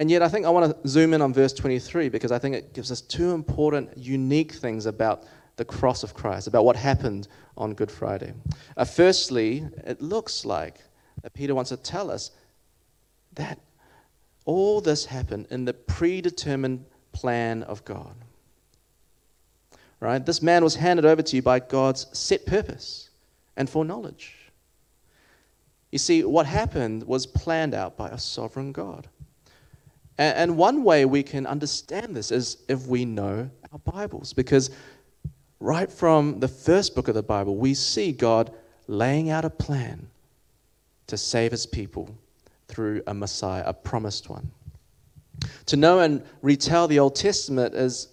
And 0.00 0.10
yet, 0.10 0.22
I 0.22 0.28
think 0.28 0.44
I 0.44 0.50
want 0.50 0.82
to 0.82 0.88
zoom 0.88 1.14
in 1.14 1.22
on 1.22 1.32
verse 1.32 1.52
23 1.52 2.08
because 2.08 2.32
I 2.32 2.38
think 2.40 2.56
it 2.56 2.74
gives 2.74 2.90
us 2.90 3.00
two 3.00 3.30
important, 3.30 3.96
unique 3.96 4.50
things 4.50 4.86
about 4.86 5.22
the 5.54 5.64
cross 5.64 6.02
of 6.02 6.14
Christ, 6.14 6.48
about 6.48 6.64
what 6.64 6.74
happened 6.74 7.28
on 7.56 7.74
Good 7.74 7.92
Friday. 7.92 8.34
Uh, 8.76 8.84
firstly, 8.84 9.64
it 9.84 10.02
looks 10.02 10.44
like 10.44 10.80
that 11.22 11.32
Peter 11.32 11.54
wants 11.54 11.68
to 11.68 11.76
tell 11.76 12.10
us 12.10 12.32
that 13.34 13.60
all 14.46 14.80
this 14.80 15.04
happened 15.04 15.46
in 15.50 15.64
the 15.64 15.74
predetermined 15.74 16.84
plan 17.16 17.62
of 17.62 17.84
God 17.84 18.14
right? 20.00 20.24
This 20.24 20.42
man 20.42 20.62
was 20.62 20.76
handed 20.76 21.04
over 21.04 21.22
to 21.22 21.36
you 21.36 21.42
by 21.42 21.60
God's 21.60 22.06
set 22.16 22.46
purpose 22.46 23.10
and 23.56 23.68
foreknowledge. 23.68 24.34
You 25.90 25.98
see, 25.98 26.24
what 26.24 26.46
happened 26.46 27.04
was 27.04 27.26
planned 27.26 27.74
out 27.74 27.96
by 27.96 28.08
a 28.08 28.18
sovereign 28.18 28.72
God. 28.72 29.08
And 30.18 30.56
one 30.56 30.82
way 30.82 31.04
we 31.04 31.22
can 31.22 31.46
understand 31.46 32.16
this 32.16 32.30
is 32.30 32.58
if 32.68 32.86
we 32.86 33.04
know 33.04 33.50
our 33.70 33.78
Bibles, 33.80 34.32
because 34.32 34.70
right 35.60 35.90
from 35.92 36.40
the 36.40 36.48
first 36.48 36.94
book 36.94 37.08
of 37.08 37.14
the 37.14 37.22
Bible, 37.22 37.56
we 37.56 37.74
see 37.74 38.12
God 38.12 38.50
laying 38.88 39.28
out 39.28 39.44
a 39.44 39.50
plan 39.50 40.08
to 41.08 41.18
save 41.18 41.50
his 41.50 41.66
people 41.66 42.16
through 42.68 43.02
a 43.06 43.12
Messiah, 43.12 43.62
a 43.66 43.74
promised 43.74 44.30
one. 44.30 44.50
To 45.66 45.76
know 45.76 46.00
and 46.00 46.22
retell 46.42 46.88
the 46.88 46.98
Old 46.98 47.14
Testament 47.16 47.74
is 47.74 48.08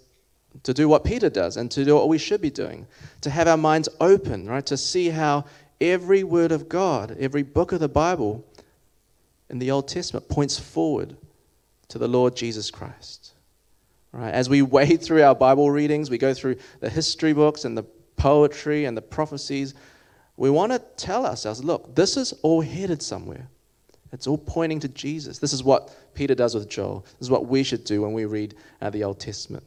to 0.63 0.73
do 0.73 0.87
what 0.87 1.03
Peter 1.03 1.29
does 1.29 1.57
and 1.57 1.69
to 1.71 1.83
do 1.83 1.95
what 1.95 2.07
we 2.07 2.17
should 2.17 2.41
be 2.41 2.49
doing, 2.49 2.85
to 3.21 3.29
have 3.29 3.47
our 3.47 3.57
minds 3.57 3.89
open, 3.99 4.47
right? 4.47 4.65
To 4.67 4.77
see 4.77 5.09
how 5.09 5.45
every 5.81 6.23
word 6.23 6.51
of 6.51 6.69
God, 6.69 7.17
every 7.19 7.43
book 7.43 7.71
of 7.71 7.79
the 7.79 7.89
Bible 7.89 8.45
in 9.49 9.59
the 9.59 9.71
Old 9.71 9.87
Testament 9.87 10.29
points 10.29 10.57
forward 10.57 11.15
to 11.89 11.97
the 11.97 12.07
Lord 12.07 12.35
Jesus 12.35 12.71
Christ. 12.71 13.33
Right? 14.11 14.33
As 14.33 14.49
we 14.49 14.61
wade 14.61 15.01
through 15.01 15.23
our 15.23 15.35
Bible 15.35 15.71
readings, 15.71 16.09
we 16.09 16.17
go 16.17 16.33
through 16.33 16.57
the 16.79 16.89
history 16.89 17.33
books 17.33 17.65
and 17.65 17.77
the 17.77 17.83
poetry 18.15 18.85
and 18.85 18.95
the 18.95 19.01
prophecies, 19.01 19.73
we 20.37 20.49
want 20.49 20.71
to 20.71 20.79
tell 20.97 21.25
ourselves, 21.25 21.63
look, 21.63 21.95
this 21.95 22.17
is 22.17 22.33
all 22.41 22.61
headed 22.61 23.01
somewhere. 23.01 23.47
It's 24.13 24.27
all 24.27 24.38
pointing 24.38 24.79
to 24.82 24.88
Jesus. 24.88 25.39
This 25.39 25.53
is 25.53 25.63
what 25.63 25.96
Peter 26.13 26.36
does 26.36 26.53
with 26.53 26.70
Joel. 26.70 27.03
This 27.20 27.27
is 27.27 27.32
what 27.32 27.48
we 27.48 27.63
should 27.63 27.84
do 27.84 28.03
when 28.03 28.13
we 28.13 28.25
read 28.25 28.55
uh, 28.79 28.91
the 28.91 29.03
Old 29.03 29.20
Testament. 29.20 29.63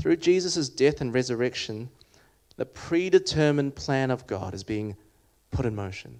Through 0.00 0.16
Jesus' 0.16 0.68
death 0.68 1.00
and 1.00 1.14
resurrection, 1.14 1.88
the 2.56 2.66
predetermined 2.66 3.76
plan 3.76 4.10
of 4.10 4.26
God 4.26 4.54
is 4.54 4.64
being 4.64 4.96
put 5.52 5.66
in 5.66 5.74
motion. 5.74 6.18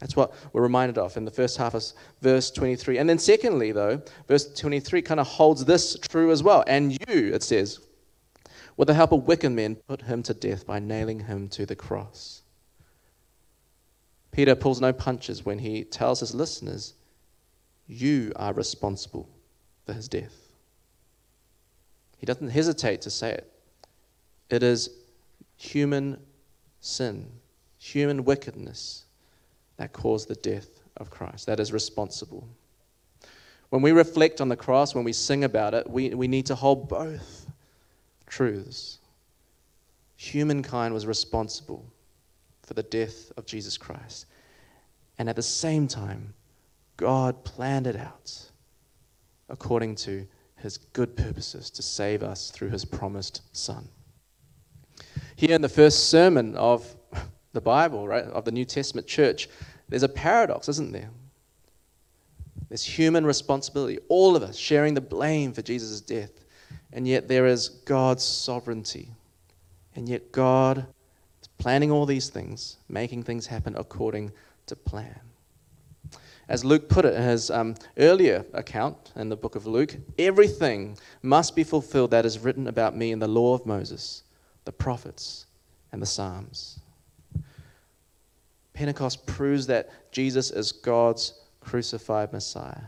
That's 0.00 0.16
what 0.16 0.32
we're 0.52 0.62
reminded 0.62 0.96
of 0.96 1.16
in 1.16 1.24
the 1.24 1.30
first 1.30 1.58
half 1.58 1.74
of 1.74 1.84
verse 2.22 2.50
23. 2.50 2.98
And 2.98 3.08
then, 3.08 3.18
secondly, 3.18 3.72
though, 3.72 4.00
verse 4.28 4.52
23 4.54 5.02
kind 5.02 5.20
of 5.20 5.26
holds 5.26 5.64
this 5.64 5.96
true 6.08 6.30
as 6.30 6.42
well. 6.42 6.64
And 6.66 6.92
you, 6.92 7.34
it 7.34 7.42
says, 7.42 7.80
with 8.76 8.88
the 8.88 8.94
help 8.94 9.12
of 9.12 9.26
wicked 9.26 9.50
men, 9.50 9.76
put 9.88 10.02
him 10.02 10.22
to 10.22 10.34
death 10.34 10.66
by 10.66 10.78
nailing 10.78 11.20
him 11.20 11.48
to 11.48 11.66
the 11.66 11.76
cross. 11.76 12.42
Peter 14.32 14.54
pulls 14.54 14.80
no 14.80 14.92
punches 14.92 15.44
when 15.44 15.58
he 15.58 15.84
tells 15.84 16.20
his 16.20 16.34
listeners, 16.34 16.94
You 17.86 18.32
are 18.36 18.52
responsible 18.52 19.28
for 19.84 19.92
his 19.92 20.08
death. 20.08 20.52
He 22.18 22.26
doesn't 22.26 22.50
hesitate 22.50 23.02
to 23.02 23.10
say 23.10 23.32
it. 23.32 23.52
It 24.50 24.62
is 24.62 24.90
human 25.56 26.20
sin, 26.80 27.30
human 27.78 28.24
wickedness 28.24 29.04
that 29.76 29.92
caused 29.92 30.28
the 30.28 30.34
death 30.34 30.68
of 30.96 31.10
Christ. 31.10 31.46
That 31.46 31.60
is 31.60 31.72
responsible. 31.72 32.48
When 33.70 33.82
we 33.82 33.92
reflect 33.92 34.40
on 34.40 34.48
the 34.48 34.56
cross, 34.56 34.94
when 34.94 35.04
we 35.04 35.12
sing 35.12 35.44
about 35.44 35.74
it, 35.74 35.88
we, 35.88 36.10
we 36.10 36.26
need 36.26 36.46
to 36.46 36.54
hold 36.54 36.88
both 36.88 37.46
truths. 38.26 38.98
Humankind 40.16 40.94
was 40.94 41.06
responsible 41.06 41.84
for 42.68 42.74
the 42.74 42.82
death 42.82 43.32
of 43.38 43.46
Jesus 43.46 43.78
Christ. 43.78 44.26
And 45.18 45.28
at 45.30 45.36
the 45.36 45.42
same 45.42 45.88
time, 45.88 46.34
God 46.98 47.42
planned 47.42 47.86
it 47.86 47.96
out 47.96 48.50
according 49.48 49.94
to 49.96 50.26
his 50.56 50.76
good 50.76 51.16
purposes 51.16 51.70
to 51.70 51.82
save 51.82 52.22
us 52.22 52.50
through 52.50 52.68
his 52.68 52.84
promised 52.84 53.40
Son. 53.56 53.88
Here 55.34 55.54
in 55.54 55.62
the 55.62 55.68
first 55.68 56.10
sermon 56.10 56.54
of 56.56 56.94
the 57.54 57.60
Bible, 57.62 58.06
right, 58.06 58.24
of 58.24 58.44
the 58.44 58.52
New 58.52 58.66
Testament 58.66 59.06
church, 59.06 59.48
there's 59.88 60.02
a 60.02 60.08
paradox, 60.08 60.68
isn't 60.68 60.92
there? 60.92 61.08
There's 62.68 62.84
human 62.84 63.24
responsibility, 63.24 63.98
all 64.10 64.36
of 64.36 64.42
us 64.42 64.58
sharing 64.58 64.92
the 64.92 65.00
blame 65.00 65.54
for 65.54 65.62
Jesus' 65.62 66.02
death, 66.02 66.44
and 66.92 67.08
yet 67.08 67.28
there 67.28 67.46
is 67.46 67.70
God's 67.70 68.24
sovereignty. 68.24 69.08
And 69.96 70.06
yet 70.06 70.32
God 70.32 70.86
planning 71.58 71.90
all 71.90 72.06
these 72.06 72.28
things, 72.28 72.76
making 72.88 73.24
things 73.24 73.46
happen 73.46 73.74
according 73.76 74.32
to 74.66 74.76
plan. 74.76 75.20
As 76.48 76.64
Luke 76.64 76.88
put 76.88 77.04
it 77.04 77.14
in 77.14 77.22
his 77.22 77.50
um, 77.50 77.74
earlier 77.98 78.44
account 78.54 79.12
in 79.16 79.28
the 79.28 79.36
book 79.36 79.54
of 79.54 79.66
Luke, 79.66 79.96
everything 80.18 80.96
must 81.22 81.54
be 81.54 81.62
fulfilled 81.62 82.12
that 82.12 82.24
is 82.24 82.38
written 82.38 82.66
about 82.66 82.96
me 82.96 83.12
in 83.12 83.18
the 83.18 83.28
law 83.28 83.54
of 83.54 83.66
Moses, 83.66 84.22
the 84.64 84.72
prophets, 84.72 85.44
and 85.92 86.00
the 86.00 86.06
Psalms. 86.06 86.80
Pentecost 88.72 89.26
proves 89.26 89.66
that 89.66 89.90
Jesus 90.10 90.50
is 90.50 90.72
God's 90.72 91.34
crucified 91.60 92.32
Messiah. 92.32 92.84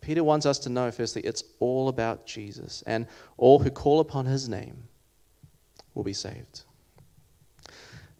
Peter 0.00 0.24
wants 0.24 0.46
us 0.46 0.58
to 0.60 0.70
know, 0.70 0.90
firstly, 0.90 1.20
it's 1.22 1.44
all 1.58 1.88
about 1.88 2.24
Jesus, 2.24 2.82
and 2.86 3.06
all 3.36 3.58
who 3.58 3.70
call 3.70 4.00
upon 4.00 4.24
his 4.24 4.48
name 4.48 4.84
will 5.94 6.04
be 6.04 6.14
saved. 6.14 6.62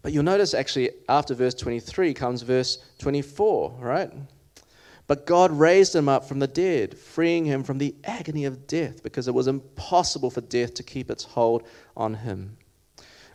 But 0.03 0.13
you'll 0.13 0.25
notice 0.25 0.55
actually 0.55 0.91
after 1.09 1.35
verse 1.35 1.55
23 1.55 2.15
comes 2.15 2.43
verse 2.43 2.79
24, 2.99 3.77
right? 3.79 4.11
But 5.07 5.27
God 5.27 5.51
raised 5.51 5.95
him 5.95 6.09
up 6.09 6.25
from 6.25 6.39
the 6.39 6.47
dead, 6.47 6.97
freeing 6.97 7.45
him 7.45 7.65
from 7.65 7.79
the 7.79 7.95
agony 8.05 8.45
of 8.45 8.67
death 8.67 9.03
because 9.03 9.27
it 9.27 9.35
was 9.35 9.49
impossible 9.49 10.31
for 10.31 10.41
death 10.41 10.75
to 10.75 10.83
keep 10.83 11.11
its 11.11 11.25
hold 11.25 11.67
on 11.97 12.15
him. 12.15 12.57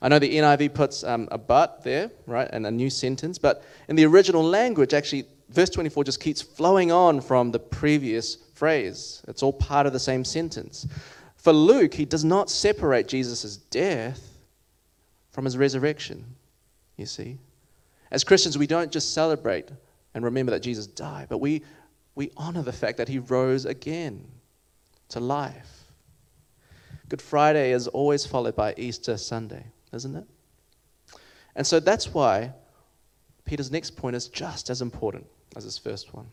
I 0.02 0.08
know 0.08 0.20
the 0.20 0.38
NIV 0.38 0.74
puts 0.74 1.04
um, 1.04 1.28
a 1.32 1.38
but 1.38 1.84
there, 1.84 2.12
right, 2.28 2.48
and 2.52 2.66
a 2.66 2.72
new 2.72 2.90
sentence, 2.90 3.38
but 3.38 3.64
in 3.88 3.96
the 3.96 4.06
original 4.06 4.44
language, 4.44 4.94
actually, 4.94 5.26
verse 5.50 5.70
24 5.70 6.04
just 6.04 6.20
keeps 6.20 6.42
flowing 6.42 6.92
on 6.92 7.22
from 7.22 7.52
the 7.52 7.60
previous 7.60 8.36
phrase. 8.54 9.24
It's 9.28 9.44
all 9.44 9.54
part 9.54 9.88
of 9.88 9.94
the 9.94 10.00
same 10.00 10.24
sentence. 10.24 10.88
For 11.36 11.54
Luke, 11.54 11.94
he 11.94 12.06
does 12.06 12.24
not 12.24 12.50
separate 12.50 13.08
Jesus' 13.08 13.58
death 13.58 14.38
from 15.32 15.46
his 15.46 15.58
resurrection, 15.58 16.35
you 16.98 17.06
see. 17.06 17.38
As 18.12 18.24
Christians, 18.24 18.58
we 18.58 18.68
don't 18.68 18.92
just 18.92 19.14
celebrate 19.14 19.70
and 20.14 20.24
remember 20.24 20.52
that 20.52 20.62
Jesus 20.62 20.88
died, 20.88 21.28
but 21.30 21.40
we, 21.40 21.64
we 22.16 22.32
honor 22.38 22.62
the 22.62 22.74
fact 22.74 22.98
that 22.98 23.08
he 23.08 23.20
rose 23.20 23.66
again 23.66 24.26
to 25.10 25.20
life. 25.20 25.84
Good 27.10 27.22
Friday 27.22 27.72
is 27.72 27.88
always 27.88 28.26
followed 28.26 28.56
by 28.56 28.74
Easter 28.78 29.18
Sunday, 29.18 29.66
isn't 29.94 30.16
it? 30.16 30.26
And 31.56 31.66
so 31.66 31.80
that's 31.80 32.14
why 32.14 32.54
Peter's 33.46 33.72
next 33.72 33.92
point 33.92 34.16
is 34.16 34.28
just 34.28 34.70
as 34.70 34.82
important 34.82 35.26
as 35.56 35.64
his 35.64 35.78
first 35.78 36.14
one. 36.14 36.28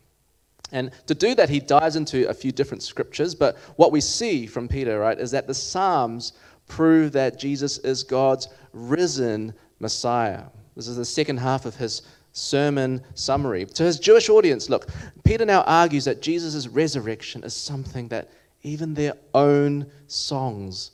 And 0.73 0.91
to 1.07 1.15
do 1.15 1.35
that, 1.35 1.51
he 1.51 1.61
dives 1.61 1.97
into 1.97 2.29
a 2.29 2.35
few 2.35 2.51
different 2.51 2.83
scriptures. 2.83 3.35
But 3.35 3.59
what 3.77 3.93
we 3.93 4.01
see 4.01 4.47
from 4.47 4.69
Peter, 4.69 4.99
right, 4.99 5.19
is 5.19 5.31
that 5.33 5.47
the 5.47 5.55
Psalms 5.55 6.33
prove 6.67 7.13
that 7.13 7.39
Jesus 7.39 7.79
is 7.79 8.03
God's 8.03 8.49
risen 8.73 9.53
Messiah. 9.83 10.45
This 10.75 10.89
is 10.89 10.97
the 10.97 11.05
second 11.05 11.37
half 11.39 11.67
of 11.67 11.77
his 11.77 12.03
sermon 12.33 13.03
summary. 13.15 13.67
To 13.67 13.83
his 13.83 13.99
Jewish 13.99 14.31
audience, 14.31 14.71
look, 14.71 14.89
Peter 15.25 15.45
now 15.45 15.63
argues 15.63 16.07
that 16.07 16.23
Jesus' 16.23 16.67
resurrection 16.67 17.45
is 17.45 17.53
something 17.53 18.09
that 18.09 18.31
even 18.63 18.95
their 18.95 19.15
own 19.35 19.91
songs 20.07 20.93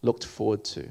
looked 0.00 0.24
forward 0.24 0.64
to. 0.64 0.88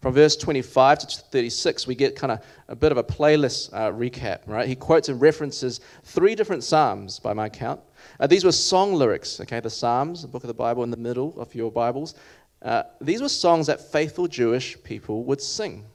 From 0.00 0.12
verse 0.12 0.36
25 0.36 0.98
to 0.98 1.06
36, 1.06 1.86
we 1.86 1.94
get 1.94 2.14
kind 2.14 2.30
of 2.30 2.44
a 2.68 2.76
bit 2.76 2.92
of 2.92 2.98
a 2.98 3.02
playlist 3.02 3.72
uh, 3.72 3.90
recap, 3.90 4.40
right? 4.46 4.68
He 4.68 4.76
quotes 4.76 5.08
and 5.08 5.18
references 5.18 5.80
three 6.02 6.34
different 6.34 6.62
Psalms 6.62 7.18
by 7.18 7.32
my 7.32 7.48
count. 7.48 7.80
Uh, 8.20 8.26
these 8.26 8.44
were 8.44 8.52
song 8.52 8.92
lyrics, 8.92 9.40
okay? 9.40 9.60
The 9.60 9.70
Psalms, 9.70 10.20
the 10.20 10.28
book 10.28 10.44
of 10.44 10.48
the 10.48 10.54
Bible 10.54 10.84
in 10.84 10.90
the 10.90 10.98
middle 10.98 11.34
of 11.40 11.54
your 11.54 11.72
Bibles. 11.72 12.14
Uh, 12.60 12.82
these 13.00 13.22
were 13.22 13.30
songs 13.30 13.66
that 13.66 13.80
faithful 13.80 14.26
Jewish 14.26 14.76
people 14.84 15.24
would 15.24 15.40
sing, 15.40 15.86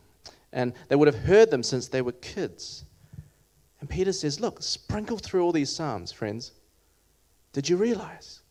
and 0.54 0.74
they 0.88 0.96
would 0.96 1.08
have 1.08 1.24
heard 1.24 1.52
them 1.52 1.64
since 1.64 1.88
they 1.88 2.02
were 2.02 2.12
kids. 2.14 2.86
And 3.80 3.90
Peter 3.90 4.12
says, 4.12 4.40
Look, 4.40 4.62
sprinkle 4.62 5.18
through 5.18 5.44
all 5.44 5.52
these 5.52 5.74
Psalms, 5.74 6.12
friends. 6.12 6.52
Did 7.54 7.68
you 7.70 7.78
realize 7.78 8.42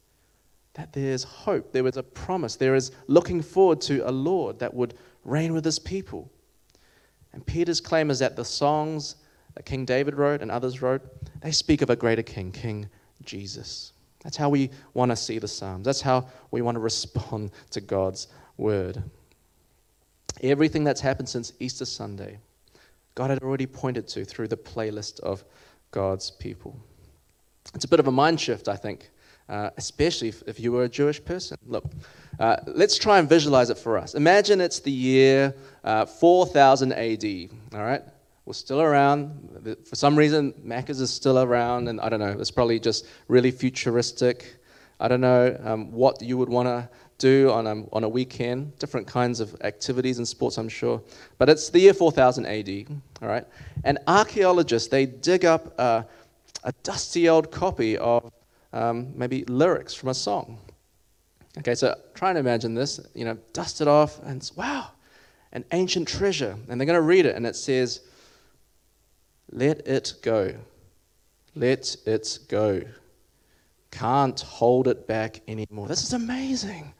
that 0.74 0.92
there's 0.92 1.24
hope? 1.24 1.72
There 1.72 1.84
was 1.84 1.96
a 1.96 2.02
promise. 2.02 2.56
There 2.56 2.74
is 2.74 2.92
looking 3.06 3.42
forward 3.42 3.80
to 3.82 4.08
a 4.08 4.10
Lord 4.10 4.58
that 4.58 4.74
would 4.74 4.94
reign 5.24 5.52
with 5.52 5.64
his 5.64 5.78
people. 5.78 6.30
And 7.32 7.44
Peter's 7.46 7.80
claim 7.80 8.10
is 8.10 8.18
that 8.20 8.36
the 8.36 8.44
songs 8.44 9.16
that 9.54 9.64
King 9.64 9.84
David 9.84 10.14
wrote 10.16 10.40
and 10.40 10.50
others 10.50 10.82
wrote, 10.82 11.02
they 11.40 11.52
speak 11.52 11.82
of 11.82 11.90
a 11.90 11.96
greater 11.96 12.22
king, 12.22 12.50
King 12.50 12.88
Jesus. 13.22 13.92
That's 14.22 14.36
how 14.36 14.48
we 14.48 14.70
want 14.94 15.10
to 15.10 15.16
see 15.16 15.38
the 15.38 15.48
Psalms. 15.48 15.84
That's 15.84 16.00
how 16.00 16.26
we 16.50 16.62
want 16.62 16.76
to 16.76 16.80
respond 16.92 17.52
to 17.70 17.80
God's 17.80 18.28
word. 18.56 19.02
Everything 20.42 20.84
that's 20.84 21.00
happened 21.00 21.28
since 21.28 21.52
Easter 21.58 21.84
Sunday, 21.84 22.38
God 23.14 23.30
had 23.30 23.42
already 23.42 23.66
pointed 23.66 24.06
to 24.08 24.24
through 24.24 24.48
the 24.48 24.56
playlist 24.56 25.20
of 25.20 25.44
God's 25.90 26.30
people. 26.30 26.78
It's 27.74 27.84
a 27.84 27.88
bit 27.88 28.00
of 28.00 28.06
a 28.06 28.12
mind 28.12 28.40
shift, 28.40 28.68
I 28.68 28.76
think, 28.76 29.10
uh, 29.48 29.70
especially 29.76 30.28
if, 30.28 30.42
if, 30.46 30.60
you 30.60 30.72
were 30.72 30.84
a 30.84 30.88
Jewish 30.88 31.22
person. 31.24 31.58
Look, 31.66 31.84
uh, 32.38 32.56
let's 32.66 32.96
try 32.96 33.18
and 33.18 33.28
visualize 33.28 33.70
it 33.70 33.78
for 33.78 33.98
us. 33.98 34.14
Imagine 34.14 34.60
it's 34.60 34.80
the 34.80 34.90
year 34.90 35.54
uh, 35.84 36.06
4000 36.06 36.92
AD, 36.92 37.24
all 37.74 37.82
right? 37.82 38.02
We're 38.46 38.54
still 38.54 38.80
around. 38.80 39.76
For 39.84 39.96
some 39.96 40.16
reason, 40.16 40.54
Macca's 40.64 41.00
is 41.00 41.10
still 41.10 41.38
around, 41.38 41.88
and 41.88 42.00
I 42.00 42.08
don't 42.08 42.20
know, 42.20 42.36
it's 42.38 42.50
probably 42.50 42.80
just 42.80 43.06
really 43.26 43.50
futuristic. 43.50 44.56
I 45.00 45.08
don't 45.08 45.20
know 45.20 45.58
um, 45.64 45.92
what 45.92 46.22
you 46.22 46.38
would 46.38 46.48
want 46.48 46.66
to 46.66 46.88
do 47.18 47.50
on 47.50 47.66
a, 47.66 47.84
on 47.92 48.04
a 48.04 48.08
weekend, 48.08 48.78
different 48.78 49.06
kinds 49.06 49.40
of 49.40 49.56
activities 49.62 50.18
and 50.18 50.26
sports, 50.26 50.56
I'm 50.56 50.68
sure. 50.68 51.02
But 51.36 51.48
it's 51.48 51.68
the 51.68 51.80
year 51.80 51.94
4000 51.94 52.46
AD, 52.46 52.86
all 53.20 53.28
right? 53.28 53.44
And 53.84 53.98
archaeologists, 54.06 54.88
they 54.88 55.06
dig 55.06 55.44
up 55.44 55.78
a 55.78 56.06
dusty 56.82 57.28
old 57.28 57.50
copy 57.50 57.96
of 57.98 58.32
um, 58.72 59.12
maybe 59.16 59.44
lyrics 59.44 59.94
from 59.94 60.10
a 60.10 60.14
song. 60.14 60.58
Okay, 61.58 61.74
so 61.74 61.94
try 62.14 62.28
and 62.30 62.38
imagine 62.38 62.74
this, 62.74 63.00
you 63.14 63.24
know, 63.24 63.36
dust 63.52 63.80
it 63.80 63.88
off, 63.88 64.20
and 64.24 64.50
wow, 64.54 64.90
an 65.52 65.64
ancient 65.72 66.06
treasure. 66.06 66.56
And 66.68 66.80
they're 66.80 66.86
going 66.86 66.94
to 66.94 67.02
read 67.02 67.26
it, 67.26 67.34
and 67.34 67.46
it 67.46 67.56
says, 67.56 68.02
Let 69.50 69.86
it 69.86 70.14
go. 70.22 70.54
Let 71.54 71.96
it 72.06 72.38
go. 72.48 72.82
Can't 73.90 74.38
hold 74.40 74.86
it 74.86 75.06
back 75.06 75.40
anymore. 75.48 75.88
This 75.88 76.02
is 76.02 76.12
amazing. 76.12 76.92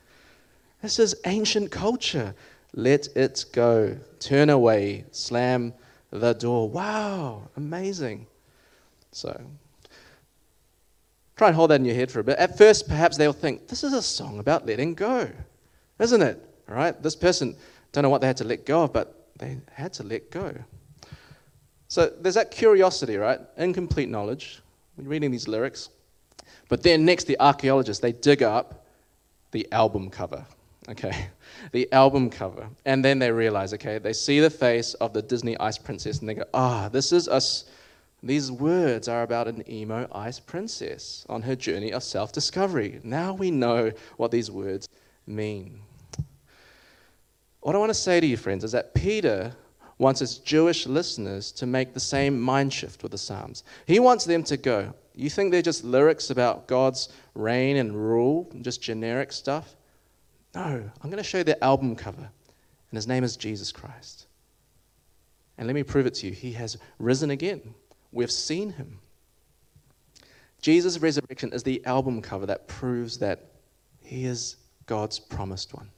This 0.83 0.99
is 0.99 1.15
ancient 1.25 1.71
culture. 1.71 2.35
Let 2.75 3.09
it 3.17 3.45
go. 3.53 3.99
Turn 4.21 4.51
away. 4.51 5.05
Slam 5.11 5.75
the 6.11 6.33
door. 6.35 6.69
Wow, 6.69 7.49
amazing. 7.57 8.27
So, 9.13 9.41
Try 11.39 11.47
and 11.47 11.55
hold 11.55 11.71
that 11.71 11.77
in 11.77 11.85
your 11.85 11.95
head 11.95 12.11
for 12.11 12.19
a 12.19 12.25
bit. 12.25 12.37
At 12.37 12.59
first, 12.59 12.89
perhaps 12.89 13.17
they'll 13.17 13.33
think, 13.33 13.69
this 13.69 13.85
is 13.85 13.93
a 13.93 14.03
song 14.03 14.41
about 14.41 14.67
letting 14.67 14.95
go, 14.95 15.31
isn't 16.01 16.21
it? 16.21 16.45
All 16.69 16.75
right? 16.75 17.01
This 17.01 17.15
person, 17.15 17.55
don't 17.93 18.03
know 18.03 18.11
what 18.11 18.21
they 18.21 18.27
had 18.27 18.39
to 18.39 18.45
let 18.45 18.67
go 18.67 18.83
of, 18.83 18.93
but 18.93 19.29
they 19.39 19.59
had 19.73 19.93
to 19.95 20.03
let 20.03 20.33
go. 20.33 20.53
So 21.87 22.13
there's 22.21 22.35
that 22.35 22.51
curiosity, 22.51 23.17
right? 23.19 23.39
Incomplete 23.57 24.09
knowledge. 24.09 24.61
We're 24.97 25.09
reading 25.09 25.31
these 25.31 25.47
lyrics. 25.47 25.91
But 26.69 26.83
then 26.83 27.05
next, 27.05 27.25
the 27.25 27.39
archaeologists, 27.39 28.03
they 28.03 28.13
dig 28.13 28.43
up 28.43 28.85
the 29.53 29.69
album 29.71 30.11
cover. 30.11 30.45
Okay, 30.89 31.29
the 31.73 31.91
album 31.93 32.31
cover. 32.31 32.69
And 32.85 33.05
then 33.05 33.19
they 33.19 33.31
realize, 33.31 33.75
okay, 33.75 33.99
they 33.99 34.13
see 34.13 34.41
the 34.41 34.51
face 34.51 34.95
of 34.95 35.13
the 35.13 35.23
Disney 35.23 35.59
Ice 35.59 35.79
Princess 35.79 36.21
and 36.21 36.29
they 36.29 36.35
go, 36.35 36.45
ah, 36.55 36.87
oh, 36.87 36.89
this 36.89 37.13
is 37.13 37.29
us 37.29 37.65
these 38.23 38.51
words 38.51 39.07
are 39.07 39.23
about 39.23 39.47
an 39.47 39.63
emo 39.71 40.09
ice 40.11 40.41
princess 40.41 41.25
on 41.29 41.43
her 41.43 41.55
journey 41.55 41.93
of 41.93 42.03
self 42.03 42.33
discovery. 42.33 43.01
Now 43.05 43.33
we 43.33 43.51
know 43.51 43.93
what 44.17 44.31
these 44.31 44.51
words 44.51 44.89
mean. 45.27 45.81
What 47.61 47.77
I 47.77 47.79
want 47.79 47.91
to 47.91 47.95
say 47.95 48.21
to 48.21 48.27
you, 48.27 48.37
friends, 48.37 48.65
is 48.65 48.73
that 48.73 48.95
Peter 48.95 49.55
wants 49.99 50.21
his 50.21 50.39
Jewish 50.39 50.87
listeners 50.87 51.53
to 51.53 51.67
make 51.67 51.93
the 51.93 52.01
same 52.01 52.41
mind 52.41 52.73
shift 52.73 53.03
with 53.03 53.13
the 53.13 53.19
Psalms. 53.19 53.65
He 53.87 53.99
wants 53.99 54.25
them 54.25 54.43
to 54.45 54.57
go, 54.57 54.95
You 55.15 55.31
think 55.31 55.53
they're 55.53 55.63
just 55.63 55.85
lyrics 55.85 56.31
about 56.31 56.67
God's 56.67 57.09
reign 57.35 57.77
and 57.77 57.95
rule, 57.95 58.51
just 58.63 58.83
generic 58.83 59.33
stuff? 59.33 59.77
No, 60.55 60.61
I'm 61.03 61.11
going 61.11 61.23
to 61.23 61.23
show 61.23 61.39
you 61.39 61.45
the 61.45 61.63
album 61.63 61.95
cover, 61.95 62.19
and 62.21 62.97
his 62.97 63.07
name 63.07 63.25
is 63.25 63.37
Jesus 63.37 63.71
Christ. 63.71 64.27
And 65.57 65.67
let 65.67 65.75
me 65.75 65.83
prove 65.83 66.07
it 66.07 66.15
to 66.15 66.29
you. 66.29 66.33
He 66.33 66.53
has 66.53 66.79
risen 66.99 67.31
again. 67.31 67.75
We've 68.13 68.31
seen 68.31 68.71
him. 68.71 69.01
Jesus' 70.63 70.99
resurrection 70.99 71.53
is 71.53 71.63
the 71.63 71.85
album 71.85 72.23
cover 72.23 72.47
that 72.47 72.67
proves 72.69 73.19
that 73.19 73.47
he 74.01 74.25
is 74.25 74.57
God's 74.87 75.19
promised 75.19 75.75
one. 75.75 75.91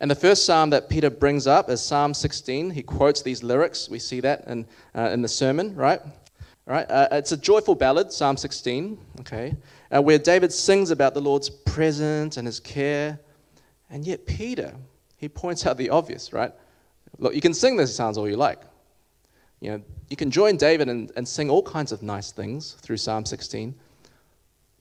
And 0.00 0.10
the 0.10 0.16
first 0.16 0.44
psalm 0.44 0.70
that 0.70 0.88
Peter 0.88 1.10
brings 1.10 1.46
up 1.46 1.70
is 1.70 1.80
Psalm 1.80 2.12
16. 2.12 2.70
He 2.70 2.82
quotes 2.82 3.22
these 3.22 3.42
lyrics. 3.42 3.88
We 3.88 4.00
see 4.00 4.20
that 4.20 4.46
in, 4.48 4.66
uh, 4.96 5.10
in 5.12 5.22
the 5.22 5.28
sermon, 5.28 5.76
right? 5.76 6.00
Right? 6.66 6.88
Uh, 6.90 7.08
it's 7.12 7.32
a 7.32 7.36
joyful 7.36 7.74
ballad, 7.74 8.12
Psalm 8.12 8.36
16, 8.36 8.98
okay, 9.20 9.54
uh, 9.94 10.00
where 10.00 10.18
David 10.18 10.52
sings 10.52 10.90
about 10.90 11.14
the 11.14 11.20
Lord's 11.20 11.50
presence 11.50 12.36
and 12.36 12.46
his 12.46 12.58
care. 12.58 13.20
And 13.90 14.06
yet, 14.06 14.26
Peter, 14.26 14.74
he 15.16 15.28
points 15.28 15.66
out 15.66 15.76
the 15.76 15.90
obvious, 15.90 16.32
right? 16.32 16.52
Look, 17.18 17.34
you 17.34 17.40
can 17.40 17.52
sing 17.52 17.76
these 17.76 17.94
psalms 17.94 18.16
all 18.16 18.28
you 18.28 18.36
like. 18.36 18.60
You 19.60 19.72
know, 19.72 19.82
you 20.08 20.16
can 20.16 20.30
join 20.30 20.56
David 20.56 20.88
and, 20.88 21.12
and 21.16 21.28
sing 21.28 21.50
all 21.50 21.62
kinds 21.62 21.92
of 21.92 22.02
nice 22.02 22.32
things 22.32 22.72
through 22.80 22.96
Psalm 22.96 23.24
16. 23.24 23.74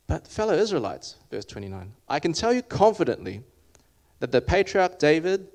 But, 0.08 0.28
fellow 0.28 0.54
Israelites, 0.54 1.18
verse 1.30 1.46
29, 1.46 1.94
I 2.10 2.20
can 2.20 2.34
tell 2.34 2.54
you 2.54 2.62
confidently 2.62 3.44
that 4.20 4.32
the 4.32 4.42
patriarch 4.42 4.98
David 4.98 5.48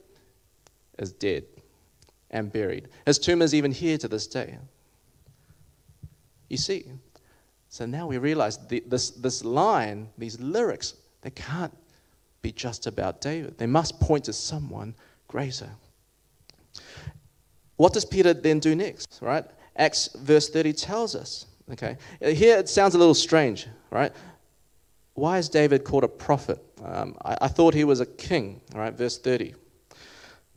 is 0.99 1.13
dead 1.13 1.45
and 2.31 2.53
buried. 2.53 2.89
His 3.07 3.19
tomb 3.19 3.43
is 3.43 3.55
even 3.55 3.73
here 3.73 3.99
to 3.99 4.09
this 4.09 4.27
day. 4.27 4.59
You 6.49 6.57
see, 6.57 6.85
so 7.77 7.85
now 7.85 8.07
we 8.07 8.17
realize 8.17 8.57
the, 8.69 8.83
this, 8.87 9.11
this 9.11 9.45
line, 9.45 10.09
these 10.17 10.41
lyrics, 10.41 10.95
they 11.21 11.29
can't 11.29 11.77
be 12.41 12.51
just 12.51 12.87
about 12.87 13.21
David. 13.21 13.59
They 13.59 13.67
must 13.67 14.01
point 14.01 14.25
to 14.25 14.33
someone 14.33 14.95
greater. 15.29 15.69
What 17.77 17.93
does 17.93 18.07
Peter 18.07 18.33
then 18.33 18.61
do 18.61 18.75
next, 18.75 19.19
right? 19.21 19.45
Acts 19.77 20.09
verse 20.15 20.49
30 20.49 20.73
tells 20.73 21.15
us, 21.15 21.45
okay? 21.71 21.99
Here 22.23 22.57
it 22.57 22.71
sounds 22.71 22.95
a 22.95 22.99
little 22.99 23.13
strange, 23.13 23.67
right? 23.91 24.11
Why 25.13 25.37
is 25.37 25.51
David 25.51 25.85
called 25.85 26.05
a 26.05 26.09
prophet? 26.09 26.59
Um, 26.83 27.15
I, 27.27 27.37
I, 27.43 27.49
thought 27.49 27.75
he 27.75 27.85
was 27.85 28.01
a 28.01 28.07
king, 28.07 28.63
all 28.75 28.81
right? 28.81 28.95
Verse 28.95 29.19
30. 29.19 29.55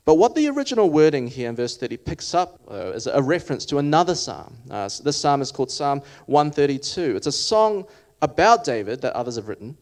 But 0.05 0.15
what 0.15 0.33
the 0.35 0.47
original 0.47 0.89
wording 0.89 1.27
here 1.27 1.49
in 1.49 1.55
verse 1.55 1.77
30 1.77 1.97
picks 1.97 2.33
up 2.33 2.59
uh, 2.69 2.91
is 2.93 3.07
a 3.07 3.21
reference 3.21 3.65
to 3.67 3.77
another 3.77 4.15
psalm. 4.15 4.55
Uh, 4.69 4.89
this 5.03 5.17
psalm 5.17 5.41
is 5.41 5.51
called 5.51 5.71
Psalm 5.71 6.01
132. 6.25 7.15
It's 7.15 7.27
a 7.27 7.31
song 7.31 7.85
about 8.21 8.63
David 8.63 9.01
that 9.01 9.13
others 9.13 9.35
have 9.35 9.47
written, 9.47 9.77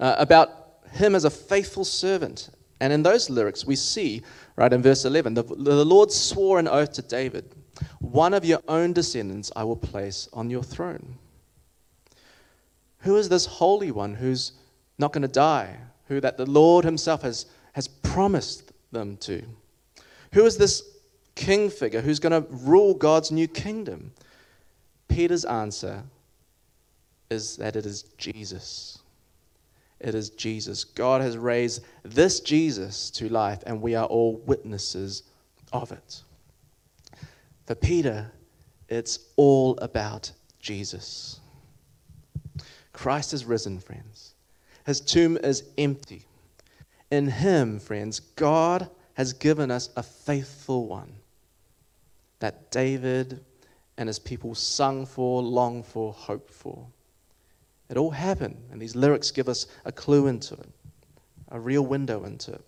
uh, 0.00 0.16
about 0.18 0.80
him 0.92 1.14
as 1.14 1.24
a 1.24 1.30
faithful 1.30 1.84
servant. 1.84 2.50
And 2.80 2.92
in 2.92 3.02
those 3.02 3.30
lyrics, 3.30 3.64
we 3.64 3.76
see 3.76 4.22
Right 4.56 4.72
in 4.72 4.82
verse 4.82 5.04
11, 5.04 5.34
the, 5.34 5.42
the 5.42 5.84
Lord 5.84 6.12
swore 6.12 6.58
an 6.58 6.68
oath 6.68 6.92
to 6.92 7.02
David 7.02 7.54
One 7.98 8.34
of 8.34 8.44
your 8.44 8.60
own 8.68 8.92
descendants 8.92 9.50
I 9.56 9.64
will 9.64 9.76
place 9.76 10.28
on 10.32 10.48
your 10.48 10.62
throne. 10.62 11.18
Who 12.98 13.16
is 13.16 13.28
this 13.28 13.46
Holy 13.46 13.90
One 13.90 14.14
who's 14.14 14.52
not 14.98 15.12
going 15.12 15.22
to 15.22 15.28
die? 15.28 15.76
Who 16.06 16.20
that 16.20 16.36
the 16.36 16.46
Lord 16.46 16.84
Himself 16.84 17.22
has, 17.22 17.46
has 17.72 17.88
promised 17.88 18.63
them 18.94 19.18
to? 19.18 19.42
Who 20.32 20.46
is 20.46 20.56
this 20.56 20.82
king 21.34 21.68
figure 21.68 22.00
who's 22.00 22.18
going 22.18 22.42
to 22.42 22.48
rule 22.50 22.94
God's 22.94 23.30
new 23.30 23.46
kingdom? 23.46 24.12
Peter's 25.08 25.44
answer 25.44 26.02
is 27.30 27.56
that 27.56 27.76
it 27.76 27.86
is 27.86 28.04
Jesus. 28.18 28.98
It 30.00 30.14
is 30.14 30.30
Jesus. 30.30 30.84
God 30.84 31.20
has 31.20 31.36
raised 31.36 31.84
this 32.02 32.40
Jesus 32.40 33.10
to 33.12 33.28
life, 33.28 33.62
and 33.66 33.80
we 33.80 33.94
are 33.94 34.06
all 34.06 34.36
witnesses 34.46 35.22
of 35.72 35.92
it. 35.92 36.22
For 37.66 37.74
Peter, 37.74 38.30
it's 38.88 39.18
all 39.36 39.78
about 39.78 40.30
Jesus. 40.60 41.40
Christ 42.92 43.32
is 43.32 43.44
risen, 43.44 43.78
friends. 43.80 44.34
His 44.84 45.00
tomb 45.00 45.38
is 45.38 45.64
empty. 45.78 46.26
In 47.14 47.28
him, 47.28 47.78
friends, 47.78 48.18
God 48.18 48.90
has 49.12 49.32
given 49.34 49.70
us 49.70 49.88
a 49.94 50.02
faithful 50.02 50.88
one 50.88 51.12
that 52.40 52.72
David 52.72 53.38
and 53.96 54.08
his 54.08 54.18
people 54.18 54.56
sung 54.56 55.06
for, 55.06 55.40
longed 55.40 55.86
for, 55.86 56.12
hoped 56.12 56.52
for. 56.52 56.88
It 57.88 57.96
all 57.96 58.10
happened, 58.10 58.56
and 58.72 58.82
these 58.82 58.96
lyrics 58.96 59.30
give 59.30 59.48
us 59.48 59.68
a 59.84 59.92
clue 59.92 60.26
into 60.26 60.54
it, 60.54 60.68
a 61.52 61.60
real 61.60 61.86
window 61.86 62.24
into 62.24 62.50
it. 62.50 62.64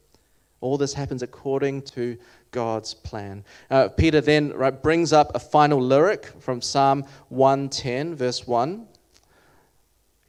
All 0.61 0.79
this 0.79 0.95
happens 0.95 1.25
according 1.25 1.83
to 1.83 2.17
God's 2.53 2.95
plan. 2.95 3.45
Uh, 3.69 3.89
Peter 3.89 4.21
then 4.21 4.53
right, 4.53 4.81
brings 4.81 5.13
up 5.13 5.33
a 5.35 5.41
final 5.41 5.83
lyric 5.83 6.27
from 6.39 6.63
Psalm 6.63 7.05
110, 7.31 8.15
verse 8.15 8.47
1. 8.47 8.87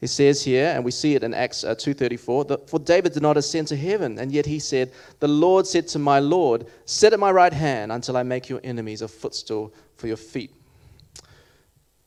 He 0.00 0.06
says 0.06 0.44
here, 0.44 0.72
and 0.74 0.84
we 0.84 0.92
see 0.92 1.16
it 1.16 1.24
in 1.24 1.34
Acts 1.34 1.64
uh, 1.64 1.74
2.34, 1.74 2.48
that, 2.48 2.70
For 2.70 2.78
David 2.78 3.12
did 3.12 3.22
not 3.22 3.36
ascend 3.36 3.66
to 3.68 3.76
heaven, 3.76 4.18
and 4.18 4.30
yet 4.30 4.46
he 4.46 4.60
said, 4.60 4.92
The 5.18 5.26
Lord 5.26 5.66
said 5.66 5.88
to 5.88 5.98
my 5.98 6.20
Lord, 6.20 6.66
Sit 6.84 7.12
at 7.12 7.18
my 7.18 7.32
right 7.32 7.52
hand 7.52 7.90
until 7.90 8.16
I 8.16 8.22
make 8.22 8.48
your 8.48 8.60
enemies 8.62 9.02
a 9.02 9.08
footstool 9.08 9.74
for 9.96 10.06
your 10.06 10.16
feet. 10.16 10.52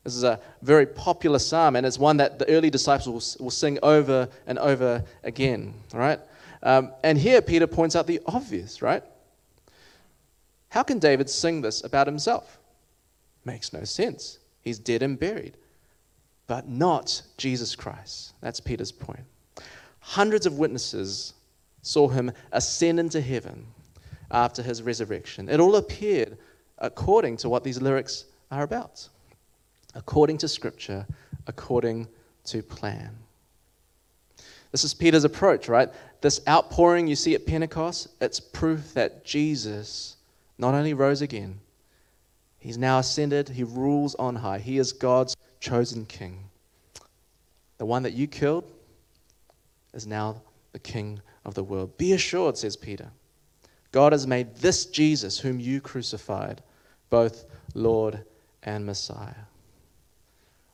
This 0.06 0.15
is 0.15 0.23
a 0.23 0.39
very 0.62 0.86
popular 0.86 1.38
psalm, 1.38 1.75
and 1.75 1.86
it's 1.86 1.99
one 1.99 2.17
that 2.17 2.39
the 2.39 2.47
early 2.49 2.69
disciples 2.69 3.36
will, 3.39 3.45
will 3.45 3.51
sing 3.51 3.77
over 3.84 4.30
and 4.47 4.58
over 4.58 5.04
again, 5.23 5.73
right? 5.93 6.19
Um, 6.63 6.93
and 7.04 7.17
here 7.17 7.41
Peter 7.41 7.67
points 7.67 7.97
out 7.97 8.08
the 8.08 8.21
obvious, 8.25 8.82
right? 8.82 9.04
How 10.69 10.84
can 10.84 10.97
David 10.97 11.30
sing 11.30 11.62
this 11.62 11.84
about 11.84 12.08
himself? 12.08 12.58
Makes 13.43 13.73
no 13.73 13.84
sense. 13.84 14.39
He's 14.62 14.80
dead 14.80 15.04
and 15.04 15.19
buried 15.19 15.58
but 16.51 16.67
not 16.67 17.21
Jesus 17.37 17.77
Christ. 17.77 18.33
That's 18.41 18.59
Peter's 18.59 18.91
point. 18.91 19.23
Hundreds 20.01 20.45
of 20.45 20.57
witnesses 20.57 21.33
saw 21.81 22.09
him 22.09 22.29
ascend 22.51 22.99
into 22.99 23.21
heaven 23.21 23.65
after 24.29 24.61
his 24.61 24.83
resurrection. 24.83 25.47
It 25.47 25.61
all 25.61 25.77
appeared 25.77 26.37
according 26.79 27.37
to 27.37 27.47
what 27.47 27.63
these 27.63 27.81
lyrics 27.81 28.25
are 28.51 28.63
about, 28.63 29.07
according 29.95 30.39
to 30.39 30.49
Scripture, 30.49 31.07
according 31.47 32.09
to 32.47 32.61
plan. 32.61 33.15
This 34.73 34.83
is 34.83 34.93
Peter's 34.93 35.23
approach, 35.23 35.69
right? 35.69 35.87
This 36.19 36.41
outpouring 36.49 37.07
you 37.07 37.15
see 37.15 37.33
at 37.33 37.45
Pentecost, 37.45 38.09
it's 38.19 38.41
proof 38.41 38.93
that 38.93 39.23
Jesus 39.23 40.17
not 40.57 40.73
only 40.73 40.93
rose 40.93 41.21
again, 41.21 41.61
he's 42.59 42.77
now 42.77 42.99
ascended, 42.99 43.47
he 43.47 43.63
rules 43.63 44.15
on 44.15 44.35
high. 44.35 44.59
He 44.59 44.79
is 44.79 44.91
God's 44.91 45.37
chosen 45.62 46.06
king. 46.06 46.43
The 47.78 47.86
one 47.86 48.04
that 48.04 48.13
you 48.13 48.28
killed 48.28 48.69
is 49.93 50.06
now 50.06 50.41
the 50.74 50.80
king 50.80 51.21
of 51.45 51.54
the 51.54 51.63
world. 51.63 51.97
Be 51.97 52.12
assured, 52.13 52.58
says 52.58 52.76
Peter. 52.76 53.10
God 53.91 54.12
has 54.12 54.28
made 54.28 54.56
this 54.56 54.86
Jesus, 54.86 55.39
whom 55.39 55.60
you 55.60 55.80
crucified, 55.80 56.62
both 57.10 57.45
Lord 57.74 58.24
and 58.63 58.86
Messiah. 58.86 59.45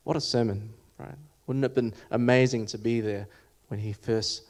What 0.03 0.17
a 0.17 0.21
sermon, 0.21 0.73
right? 0.97 1.15
Wouldn't 1.45 1.63
it 1.63 1.69
have 1.69 1.75
been 1.75 1.93
amazing 2.11 2.65
to 2.67 2.77
be 2.77 3.01
there 3.01 3.27
when 3.67 3.79
he 3.79 3.93
first 3.93 4.43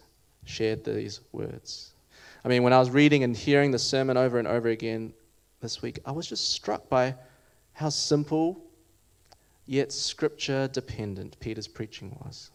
shared 0.45 0.83
these 0.83 1.21
words? 1.31 1.93
I 2.43 2.47
mean, 2.49 2.63
when 2.63 2.73
I 2.73 2.79
was 2.79 2.89
reading 2.89 3.23
and 3.23 3.35
hearing 3.35 3.71
the 3.71 3.79
sermon 3.79 4.17
over 4.17 4.39
and 4.39 4.47
over 4.47 4.69
again 4.69 5.13
this 5.61 5.81
week, 5.81 5.99
I 6.05 6.11
was 6.11 6.27
just 6.27 6.51
struck 6.51 6.87
by 6.89 7.15
how 7.73 7.89
simple 7.89 8.61
yet 9.67 9.91
scripture 9.91 10.67
dependent 10.69 11.39
Peter's 11.39 11.67
preaching 11.67 12.17
was. 12.23 12.49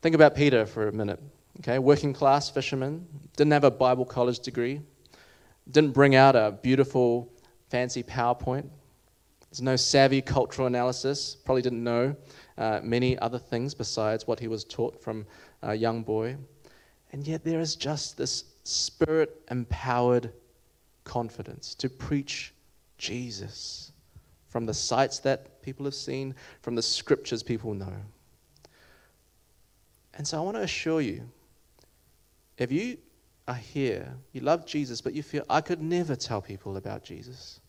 Think 0.00 0.14
about 0.14 0.34
Peter 0.34 0.64
for 0.64 0.88
a 0.88 0.92
minute. 0.92 1.20
Okay, 1.58 1.78
working 1.78 2.14
class 2.14 2.48
fisherman, 2.48 3.06
didn't 3.36 3.52
have 3.52 3.64
a 3.64 3.70
Bible 3.70 4.06
college 4.06 4.38
degree, 4.38 4.80
didn't 5.70 5.92
bring 5.92 6.14
out 6.14 6.34
a 6.36 6.56
beautiful, 6.62 7.30
fancy 7.68 8.02
PowerPoint. 8.02 8.66
There's 9.50 9.60
no 9.60 9.76
savvy 9.76 10.22
cultural 10.22 10.68
analysis, 10.68 11.34
probably 11.34 11.62
didn't 11.62 11.82
know 11.82 12.16
uh, 12.56 12.80
many 12.82 13.18
other 13.18 13.38
things 13.38 13.74
besides 13.74 14.26
what 14.26 14.38
he 14.38 14.46
was 14.46 14.64
taught 14.64 15.02
from 15.02 15.26
a 15.62 15.74
young 15.74 16.02
boy. 16.02 16.36
And 17.12 17.26
yet 17.26 17.44
there 17.44 17.60
is 17.60 17.74
just 17.74 18.16
this 18.16 18.44
spirit 18.62 19.42
empowered 19.50 20.32
confidence 21.02 21.74
to 21.74 21.90
preach 21.90 22.54
Jesus 22.96 23.90
from 24.50 24.66
the 24.66 24.74
sights 24.74 25.20
that 25.20 25.62
people 25.62 25.84
have 25.86 25.94
seen, 25.94 26.34
from 26.60 26.74
the 26.74 26.82
scriptures 26.82 27.42
people 27.42 27.72
know. 27.72 27.94
And 30.14 30.26
so 30.26 30.36
I 30.36 30.40
want 30.42 30.56
to 30.56 30.62
assure 30.62 31.00
you 31.00 31.22
if 32.58 32.70
you 32.70 32.98
are 33.48 33.54
here, 33.54 34.12
you 34.32 34.42
love 34.42 34.66
Jesus, 34.66 35.00
but 35.00 35.14
you 35.14 35.22
feel, 35.22 35.44
I 35.48 35.62
could 35.62 35.80
never 35.80 36.14
tell 36.14 36.42
people 36.42 36.76
about 36.76 37.02
Jesus, 37.02 37.60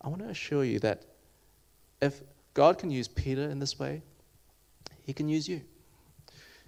I 0.00 0.08
want 0.08 0.20
to 0.22 0.28
assure 0.28 0.64
you 0.64 0.80
that 0.80 1.04
if 2.02 2.20
God 2.54 2.78
can 2.78 2.90
use 2.90 3.06
Peter 3.06 3.48
in 3.48 3.60
this 3.60 3.78
way, 3.78 4.02
he 5.02 5.12
can 5.12 5.28
use 5.28 5.48
you. 5.48 5.60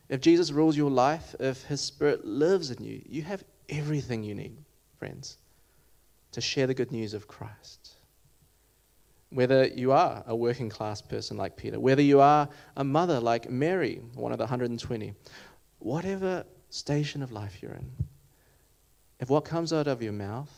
If 0.08 0.20
Jesus 0.20 0.52
rules 0.52 0.76
your 0.76 0.90
life, 0.90 1.34
if 1.40 1.64
his 1.64 1.80
spirit 1.80 2.24
lives 2.24 2.70
in 2.70 2.84
you, 2.84 3.02
you 3.06 3.22
have 3.22 3.42
everything 3.68 4.22
you 4.22 4.34
need, 4.34 4.56
friends, 4.98 5.38
to 6.32 6.40
share 6.40 6.66
the 6.68 6.74
good 6.74 6.92
news 6.92 7.12
of 7.12 7.26
Christ. 7.26 7.95
Whether 9.36 9.66
you 9.66 9.92
are 9.92 10.24
a 10.26 10.34
working 10.34 10.70
class 10.70 11.02
person 11.02 11.36
like 11.36 11.58
Peter, 11.58 11.78
whether 11.78 12.00
you 12.00 12.20
are 12.20 12.48
a 12.78 12.82
mother 12.82 13.20
like 13.20 13.50
Mary, 13.50 14.00
one 14.14 14.32
of 14.32 14.38
the 14.38 14.44
120, 14.44 15.12
whatever 15.78 16.42
station 16.70 17.22
of 17.22 17.32
life 17.32 17.58
you're 17.60 17.74
in, 17.74 17.92
if 19.20 19.28
what 19.28 19.44
comes 19.44 19.74
out 19.74 19.88
of 19.88 20.02
your 20.02 20.14
mouth 20.14 20.50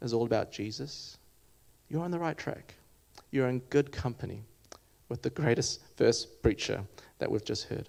is 0.00 0.12
all 0.12 0.26
about 0.26 0.52
Jesus, 0.52 1.18
you're 1.88 2.04
on 2.04 2.12
the 2.12 2.20
right 2.20 2.38
track. 2.38 2.76
You're 3.32 3.48
in 3.48 3.58
good 3.68 3.90
company 3.90 4.44
with 5.08 5.22
the 5.22 5.30
greatest 5.30 5.80
first 5.96 6.40
preacher 6.40 6.84
that 7.18 7.28
we've 7.28 7.44
just 7.44 7.64
heard. 7.64 7.88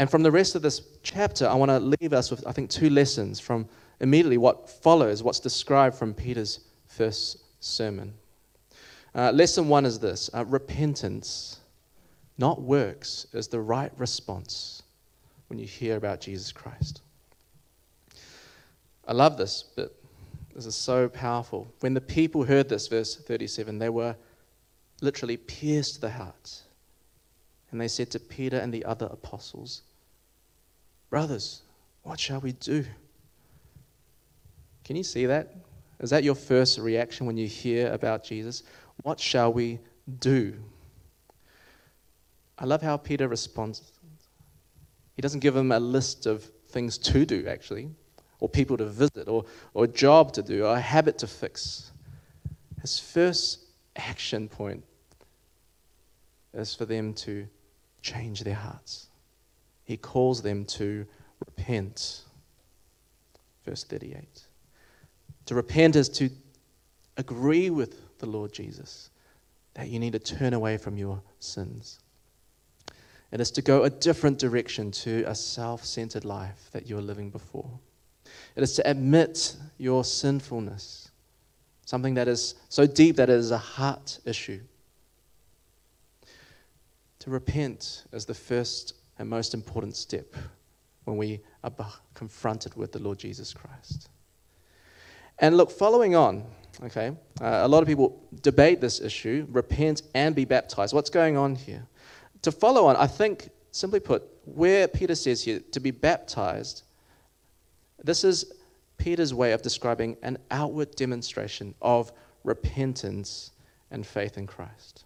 And 0.00 0.10
from 0.10 0.24
the 0.24 0.32
rest 0.32 0.56
of 0.56 0.62
this 0.62 0.82
chapter, 1.04 1.46
I 1.46 1.54
want 1.54 1.70
to 1.70 1.78
leave 1.78 2.12
us 2.12 2.32
with, 2.32 2.44
I 2.48 2.50
think, 2.50 2.68
two 2.68 2.90
lessons 2.90 3.38
from 3.38 3.68
immediately 4.00 4.38
what 4.38 4.68
follows, 4.68 5.22
what's 5.22 5.38
described 5.38 5.94
from 5.94 6.12
Peter's 6.12 6.64
first 6.88 7.41
sermon. 7.64 8.14
Uh, 9.14 9.30
lesson 9.30 9.68
one 9.68 9.84
is 9.84 9.98
this 9.98 10.30
uh, 10.34 10.44
repentance, 10.44 11.60
not 12.38 12.60
works, 12.62 13.26
is 13.32 13.48
the 13.48 13.60
right 13.60 13.92
response 13.98 14.82
when 15.48 15.58
you 15.58 15.66
hear 15.66 15.96
about 15.96 16.20
Jesus 16.20 16.50
Christ. 16.52 17.02
I 19.06 19.12
love 19.12 19.36
this 19.36 19.64
bit. 19.76 19.92
This 20.54 20.66
is 20.66 20.74
so 20.74 21.08
powerful. 21.08 21.72
When 21.80 21.94
the 21.94 22.00
people 22.00 22.44
heard 22.44 22.68
this, 22.68 22.88
verse 22.88 23.16
37, 23.16 23.78
they 23.78 23.88
were 23.88 24.16
literally 25.00 25.36
pierced 25.36 25.96
to 25.96 26.00
the 26.02 26.10
heart. 26.10 26.62
And 27.70 27.80
they 27.80 27.88
said 27.88 28.10
to 28.10 28.20
Peter 28.20 28.58
and 28.58 28.72
the 28.72 28.84
other 28.84 29.06
apostles, 29.06 29.82
Brothers, 31.10 31.62
what 32.02 32.20
shall 32.20 32.40
we 32.40 32.52
do? 32.52 32.84
Can 34.84 34.96
you 34.96 35.04
see 35.04 35.26
that? 35.26 35.54
Is 36.02 36.10
that 36.10 36.24
your 36.24 36.34
first 36.34 36.78
reaction 36.78 37.26
when 37.26 37.36
you 37.36 37.46
hear 37.46 37.92
about 37.92 38.24
Jesus? 38.24 38.64
What 39.02 39.20
shall 39.20 39.52
we 39.52 39.78
do? 40.18 40.54
I 42.58 42.64
love 42.64 42.82
how 42.82 42.96
Peter 42.96 43.28
responds. 43.28 43.92
He 45.14 45.22
doesn't 45.22 45.40
give 45.40 45.54
them 45.54 45.70
a 45.70 45.78
list 45.78 46.26
of 46.26 46.44
things 46.68 46.98
to 46.98 47.24
do, 47.24 47.46
actually, 47.46 47.88
or 48.40 48.48
people 48.48 48.76
to 48.78 48.86
visit, 48.86 49.28
or, 49.28 49.44
or 49.74 49.84
a 49.84 49.88
job 49.88 50.32
to 50.32 50.42
do, 50.42 50.64
or 50.64 50.74
a 50.74 50.80
habit 50.80 51.18
to 51.18 51.28
fix. 51.28 51.92
His 52.80 52.98
first 52.98 53.60
action 53.94 54.48
point 54.48 54.82
is 56.52 56.74
for 56.74 56.84
them 56.84 57.14
to 57.14 57.46
change 58.00 58.42
their 58.42 58.54
hearts. 58.54 59.06
He 59.84 59.96
calls 59.96 60.42
them 60.42 60.64
to 60.66 61.06
repent. 61.46 62.22
Verse 63.64 63.84
38. 63.84 64.46
To 65.46 65.54
repent 65.54 65.96
is 65.96 66.08
to 66.10 66.30
agree 67.16 67.70
with 67.70 68.18
the 68.18 68.26
Lord 68.26 68.52
Jesus 68.52 69.10
that 69.74 69.88
you 69.88 69.98
need 69.98 70.12
to 70.12 70.18
turn 70.18 70.52
away 70.52 70.76
from 70.76 70.96
your 70.96 71.22
sins. 71.40 71.98
It 73.30 73.40
is 73.40 73.50
to 73.52 73.62
go 73.62 73.84
a 73.84 73.90
different 73.90 74.38
direction 74.38 74.90
to 74.90 75.24
a 75.26 75.34
self 75.34 75.84
centered 75.84 76.24
life 76.24 76.68
that 76.72 76.86
you 76.86 76.96
were 76.96 77.02
living 77.02 77.30
before. 77.30 77.70
It 78.54 78.62
is 78.62 78.74
to 78.74 78.90
admit 78.90 79.56
your 79.78 80.04
sinfulness, 80.04 81.10
something 81.86 82.14
that 82.14 82.28
is 82.28 82.54
so 82.68 82.86
deep 82.86 83.16
that 83.16 83.30
it 83.30 83.36
is 83.36 83.50
a 83.50 83.58
heart 83.58 84.18
issue. 84.26 84.60
To 87.20 87.30
repent 87.30 88.04
is 88.12 88.26
the 88.26 88.34
first 88.34 88.94
and 89.18 89.28
most 89.28 89.54
important 89.54 89.96
step 89.96 90.34
when 91.04 91.16
we 91.16 91.40
are 91.64 91.72
confronted 92.14 92.74
with 92.74 92.92
the 92.92 92.98
Lord 92.98 93.18
Jesus 93.18 93.54
Christ. 93.54 94.08
And 95.42 95.56
look, 95.56 95.72
following 95.72 96.14
on, 96.14 96.44
okay, 96.84 97.08
uh, 97.40 97.60
a 97.64 97.68
lot 97.68 97.82
of 97.82 97.88
people 97.88 98.22
debate 98.42 98.80
this 98.80 99.00
issue 99.00 99.44
repent 99.50 100.02
and 100.14 100.36
be 100.36 100.44
baptized. 100.44 100.94
What's 100.94 101.10
going 101.10 101.36
on 101.36 101.56
here? 101.56 101.84
To 102.42 102.52
follow 102.52 102.86
on, 102.86 102.94
I 102.94 103.08
think, 103.08 103.50
simply 103.72 103.98
put, 103.98 104.22
where 104.44 104.86
Peter 104.86 105.16
says 105.16 105.42
here 105.42 105.60
to 105.72 105.80
be 105.80 105.90
baptized, 105.90 106.84
this 108.04 108.22
is 108.22 108.52
Peter's 108.98 109.34
way 109.34 109.50
of 109.50 109.62
describing 109.62 110.16
an 110.22 110.38
outward 110.52 110.94
demonstration 110.94 111.74
of 111.82 112.12
repentance 112.44 113.50
and 113.90 114.06
faith 114.06 114.38
in 114.38 114.46
Christ. 114.46 115.04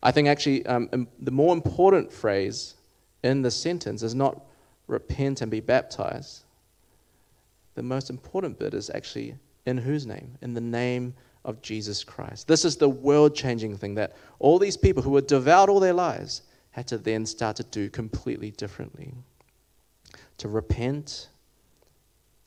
I 0.00 0.12
think 0.12 0.28
actually 0.28 0.64
um, 0.66 1.08
the 1.18 1.32
more 1.32 1.52
important 1.52 2.12
phrase 2.12 2.76
in 3.24 3.42
the 3.42 3.50
sentence 3.50 4.04
is 4.04 4.14
not 4.14 4.44
repent 4.86 5.40
and 5.40 5.50
be 5.50 5.60
baptized. 5.60 6.44
The 7.80 7.86
most 7.86 8.10
important 8.10 8.58
bit 8.58 8.74
is 8.74 8.90
actually 8.90 9.36
in 9.64 9.78
whose 9.78 10.04
name? 10.04 10.36
In 10.42 10.52
the 10.52 10.60
name 10.60 11.14
of 11.46 11.62
Jesus 11.62 12.04
Christ. 12.04 12.46
This 12.46 12.66
is 12.66 12.76
the 12.76 12.90
world 12.90 13.34
changing 13.34 13.74
thing 13.78 13.94
that 13.94 14.16
all 14.38 14.58
these 14.58 14.76
people 14.76 15.02
who 15.02 15.12
were 15.12 15.22
devout 15.22 15.70
all 15.70 15.80
their 15.80 15.94
lives 15.94 16.42
had 16.72 16.86
to 16.88 16.98
then 16.98 17.24
start 17.24 17.56
to 17.56 17.62
do 17.62 17.88
completely 17.88 18.50
differently. 18.50 19.14
To 20.36 20.48
repent 20.48 21.30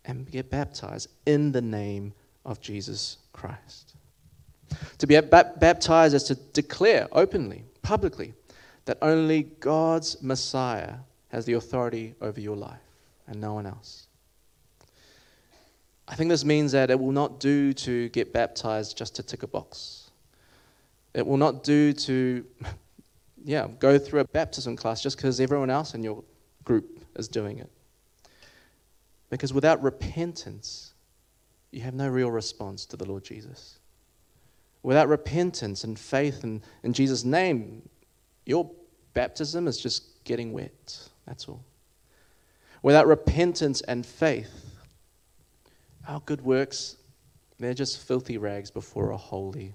and 0.06 0.30
get 0.30 0.52
baptized 0.52 1.08
in 1.26 1.52
the 1.52 1.63
name 1.63 2.13
of 2.46 2.62
Jesus 2.62 3.17
Christ. 3.34 3.96
To 5.00 5.08
be 5.08 5.19
baptized 5.19 6.13
is 6.13 6.26
to 6.26 6.36
declare 6.36 7.08
openly, 7.12 7.65
publicly, 7.82 8.36
that 8.86 9.00
only 9.02 9.41
God's 9.60 10.22
Messiah 10.22 10.93
has 11.30 11.43
the 11.46 11.54
authority 11.54 12.13
over 12.22 12.39
your 12.39 12.56
life 12.56 12.86
and 13.26 13.41
no 13.41 13.56
one 13.56 13.65
else. 13.65 14.10
I 16.07 16.15
think 16.15 16.29
this 16.29 16.43
means 16.43 16.73
that 16.73 16.91
it 16.91 16.99
will 16.99 17.11
not 17.11 17.39
do 17.39 17.73
to 17.73 18.09
get 18.09 18.33
baptized 18.33 18.97
just 18.97 19.15
to 19.15 19.23
tick 19.23 19.43
a 19.43 19.47
box. 19.47 20.11
It 21.13 21.25
will 21.25 21.37
not 21.37 21.63
do 21.63 21.93
to, 21.93 22.45
yeah, 23.45 23.67
go 23.79 23.97
through 23.97 24.21
a 24.21 24.25
baptism 24.25 24.75
class 24.75 25.01
just 25.01 25.17
because 25.17 25.39
everyone 25.39 25.69
else 25.69 25.93
in 25.93 26.03
your 26.03 26.23
group 26.63 26.99
is 27.15 27.27
doing 27.27 27.59
it. 27.59 27.69
Because 29.29 29.53
without 29.53 29.81
repentance, 29.81 30.93
you 31.71 31.81
have 31.81 31.93
no 31.93 32.07
real 32.07 32.29
response 32.29 32.85
to 32.87 32.97
the 32.97 33.05
Lord 33.05 33.23
Jesus. 33.23 33.79
Without 34.83 35.07
repentance 35.07 35.83
and 35.83 35.97
faith 35.97 36.43
in, 36.43 36.61
in 36.83 36.93
Jesus' 36.93 37.23
name, 37.23 37.87
your 38.45 38.69
baptism 39.13 39.67
is 39.67 39.79
just 39.79 40.23
getting 40.25 40.51
wet. 40.51 41.09
That's 41.25 41.47
all. 41.47 41.63
Without 42.81 43.07
repentance 43.07 43.81
and 43.81 44.05
faith, 44.05 44.62
our 46.07 46.19
good 46.21 46.41
works, 46.41 46.97
they're 47.59 47.73
just 47.73 47.99
filthy 47.99 48.37
rags 48.37 48.71
before 48.71 49.11
a 49.11 49.17
holy 49.17 49.73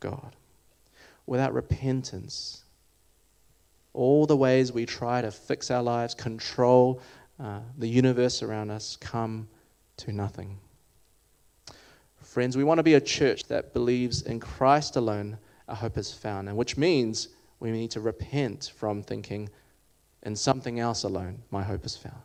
God. 0.00 0.36
Without 1.26 1.52
repentance, 1.52 2.64
all 3.92 4.26
the 4.26 4.36
ways 4.36 4.72
we 4.72 4.86
try 4.86 5.20
to 5.20 5.30
fix 5.30 5.70
our 5.70 5.82
lives, 5.82 6.14
control 6.14 7.00
uh, 7.40 7.60
the 7.78 7.88
universe 7.88 8.42
around 8.42 8.70
us, 8.70 8.96
come 9.00 9.48
to 9.96 10.12
nothing. 10.12 10.58
Friends, 12.22 12.56
we 12.56 12.64
want 12.64 12.78
to 12.78 12.82
be 12.82 12.94
a 12.94 13.00
church 13.00 13.44
that 13.44 13.72
believes 13.72 14.22
in 14.22 14.40
Christ 14.40 14.96
alone 14.96 15.38
our 15.68 15.76
hope 15.76 15.96
is 15.98 16.12
found, 16.12 16.48
and 16.48 16.56
which 16.56 16.76
means 16.76 17.28
we 17.60 17.70
need 17.70 17.90
to 17.92 18.00
repent 18.00 18.72
from 18.76 19.02
thinking 19.02 19.48
in 20.22 20.36
something 20.36 20.78
else 20.78 21.04
alone 21.04 21.42
my 21.50 21.62
hope 21.62 21.84
is 21.86 21.96
found. 21.96 22.20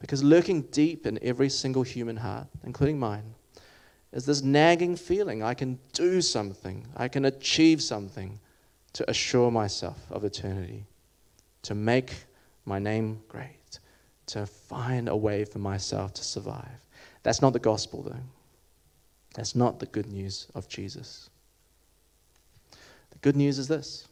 Because 0.00 0.24
lurking 0.24 0.62
deep 0.62 1.06
in 1.06 1.18
every 1.22 1.48
single 1.48 1.82
human 1.82 2.16
heart, 2.16 2.46
including 2.64 2.98
mine, 2.98 3.34
is 4.12 4.26
this 4.26 4.42
nagging 4.42 4.96
feeling 4.96 5.42
I 5.42 5.54
can 5.54 5.78
do 5.92 6.20
something, 6.20 6.86
I 6.96 7.08
can 7.08 7.26
achieve 7.26 7.82
something 7.82 8.40
to 8.94 9.08
assure 9.08 9.50
myself 9.50 9.98
of 10.10 10.24
eternity, 10.24 10.84
to 11.62 11.74
make 11.74 12.24
my 12.64 12.78
name 12.78 13.20
great, 13.28 13.78
to 14.26 14.46
find 14.46 15.08
a 15.08 15.16
way 15.16 15.44
for 15.44 15.58
myself 15.58 16.14
to 16.14 16.24
survive. 16.24 16.80
That's 17.22 17.42
not 17.42 17.52
the 17.52 17.58
gospel, 17.58 18.02
though. 18.02 18.24
That's 19.34 19.54
not 19.54 19.78
the 19.78 19.86
good 19.86 20.06
news 20.06 20.48
of 20.54 20.68
Jesus. 20.68 21.30
The 23.10 23.18
good 23.18 23.36
news 23.36 23.58
is 23.58 23.68
this 23.68 24.08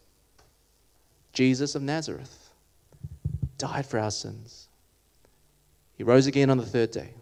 Jesus 1.33 1.74
of 1.74 1.83
Nazareth 1.83 2.51
died 3.57 3.87
for 3.87 3.98
our 3.98 4.11
sins. 4.11 4.67
He 5.98 6.04
rose 6.04 6.28
again 6.28 6.48
on 6.48 6.58
the 6.58 6.64
third 6.64 6.92
day. 6.92 7.12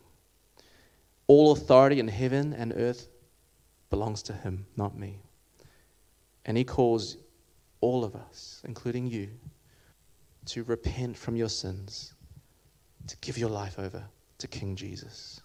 All 1.27 1.53
authority 1.53 1.99
in 1.99 2.09
heaven 2.09 2.53
and 2.53 2.75
earth 2.77 3.09
belongs 3.89 4.23
to 4.25 4.35
him, 4.35 4.67
not 4.77 4.97
me. 4.97 5.23
And 6.45 6.59
he 6.59 6.63
calls 6.63 7.17
all 7.81 8.05
of 8.05 8.15
us, 8.15 8.63
including 8.69 9.07
you, 9.07 9.31
to 10.47 10.63
repent 10.65 11.17
from 11.17 11.37
your 11.37 11.49
sins, 11.49 12.13
to 13.07 13.17
give 13.23 13.39
your 13.39 13.49
life 13.49 13.79
over 13.79 14.05
to 14.39 14.47
King 14.47 14.77
Jesus. 14.77 15.41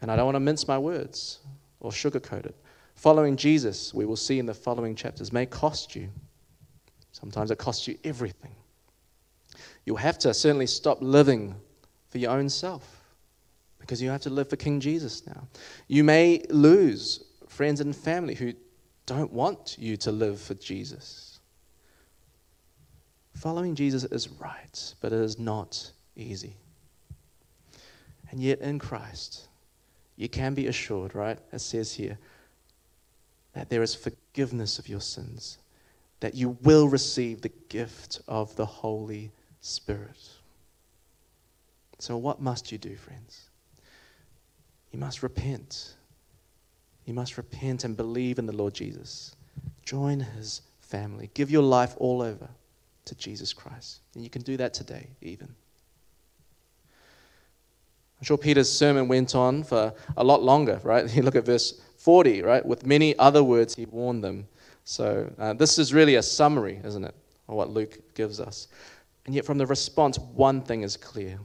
And 0.00 0.12
I 0.12 0.16
don't 0.16 0.26
want 0.26 0.36
to 0.36 0.40
mince 0.40 0.68
my 0.68 0.78
words 0.78 1.40
or 1.80 1.90
sugarcoat 1.90 2.46
it. 2.46 2.56
Following 2.94 3.36
Jesus, 3.36 3.92
we 3.92 4.04
will 4.04 4.16
see 4.16 4.38
in 4.38 4.46
the 4.46 4.54
following 4.54 4.94
chapters, 4.94 5.32
may 5.32 5.44
cost 5.44 5.96
you. 5.96 6.08
Sometimes 7.10 7.50
it 7.50 7.58
costs 7.58 7.88
you 7.88 7.98
everything. 8.04 8.54
You'll 9.84 9.96
have 9.96 10.18
to 10.20 10.34
certainly 10.34 10.66
stop 10.66 10.98
living 11.00 11.54
for 12.10 12.18
your 12.18 12.30
own 12.32 12.48
self 12.48 13.04
because 13.78 14.02
you 14.02 14.10
have 14.10 14.20
to 14.22 14.30
live 14.30 14.50
for 14.50 14.56
King 14.56 14.80
Jesus 14.80 15.26
now. 15.26 15.48
You 15.86 16.04
may 16.04 16.44
lose 16.50 17.24
friends 17.48 17.80
and 17.80 17.96
family 17.96 18.34
who 18.34 18.52
don't 19.06 19.32
want 19.32 19.76
you 19.78 19.96
to 19.96 20.12
live 20.12 20.40
for 20.40 20.54
Jesus. 20.54 21.40
Following 23.34 23.74
Jesus 23.74 24.04
is 24.04 24.28
right, 24.28 24.94
but 25.00 25.12
it 25.12 25.20
is 25.20 25.38
not 25.38 25.90
easy. 26.16 26.56
And 28.30 28.40
yet, 28.40 28.60
in 28.60 28.78
Christ, 28.78 29.48
you 30.16 30.28
can 30.28 30.52
be 30.52 30.66
assured, 30.66 31.14
right? 31.14 31.38
It 31.52 31.60
says 31.60 31.94
here 31.94 32.18
that 33.54 33.70
there 33.70 33.82
is 33.82 33.94
forgiveness 33.94 34.78
of 34.78 34.88
your 34.88 35.00
sins, 35.00 35.58
that 36.20 36.34
you 36.34 36.58
will 36.62 36.88
receive 36.88 37.40
the 37.40 37.52
gift 37.68 38.20
of 38.28 38.54
the 38.56 38.66
Holy 38.66 39.30
Spirit. 39.60 40.30
So, 41.98 42.16
what 42.16 42.40
must 42.40 42.70
you 42.70 42.78
do, 42.78 42.96
friends? 42.96 43.48
You 44.92 44.98
must 44.98 45.22
repent. 45.22 45.94
You 47.04 47.14
must 47.14 47.36
repent 47.36 47.84
and 47.84 47.96
believe 47.96 48.38
in 48.38 48.46
the 48.46 48.52
Lord 48.52 48.74
Jesus. 48.74 49.34
Join 49.84 50.20
his 50.20 50.62
family. 50.80 51.30
Give 51.34 51.50
your 51.50 51.62
life 51.62 51.94
all 51.98 52.22
over 52.22 52.48
to 53.06 53.14
Jesus 53.14 53.52
Christ. 53.52 54.00
And 54.14 54.22
you 54.22 54.30
can 54.30 54.42
do 54.42 54.56
that 54.58 54.74
today, 54.74 55.08
even. 55.22 55.48
I'm 58.20 58.24
sure 58.24 58.36
Peter's 58.36 58.70
sermon 58.70 59.06
went 59.06 59.34
on 59.34 59.62
for 59.62 59.92
a 60.16 60.24
lot 60.24 60.42
longer, 60.42 60.80
right? 60.82 61.12
You 61.14 61.22
look 61.24 61.36
at 61.36 61.46
verse 61.46 61.80
40, 61.98 62.42
right? 62.42 62.64
With 62.64 62.84
many 62.84 63.18
other 63.18 63.44
words, 63.44 63.74
he 63.74 63.86
warned 63.86 64.24
them. 64.24 64.46
So 64.84 65.32
uh, 65.38 65.52
this 65.52 65.78
is 65.78 65.94
really 65.94 66.16
a 66.16 66.22
summary, 66.22 66.80
isn't 66.84 67.04
it, 67.04 67.14
of 67.48 67.54
what 67.54 67.70
Luke 67.70 68.14
gives 68.14 68.40
us. 68.40 68.68
And 69.28 69.34
yet, 69.34 69.44
from 69.44 69.58
the 69.58 69.66
response, 69.66 70.18
one 70.18 70.62
thing 70.62 70.84
is 70.84 70.96
clear. 70.96 71.38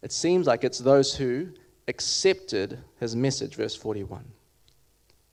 It 0.00 0.12
seems 0.12 0.46
like 0.46 0.62
it's 0.62 0.78
those 0.78 1.12
who 1.12 1.48
accepted 1.88 2.78
his 3.00 3.16
message, 3.16 3.56
verse 3.56 3.74
41. 3.74 4.24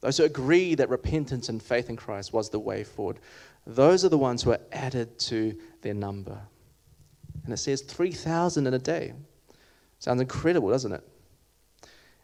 Those 0.01 0.17
who 0.17 0.23
agree 0.23 0.73
that 0.73 0.89
repentance 0.89 1.49
and 1.49 1.61
faith 1.61 1.91
in 1.91 1.97
Christ 1.97 2.33
was 2.33 2.49
the 2.49 2.57
way 2.57 2.83
forward. 2.83 3.19
Those 3.67 4.03
are 4.03 4.09
the 4.09 4.17
ones 4.17 4.41
who 4.41 4.53
are 4.53 4.59
added 4.71 5.19
to 5.19 5.55
their 5.83 5.93
number. 5.93 6.39
And 7.43 7.53
it 7.53 7.57
says 7.57 7.81
3,000 7.81 8.65
in 8.65 8.73
a 8.73 8.79
day. 8.79 9.13
Sounds 9.99 10.19
incredible, 10.19 10.71
doesn't 10.71 10.93
it? 10.93 11.07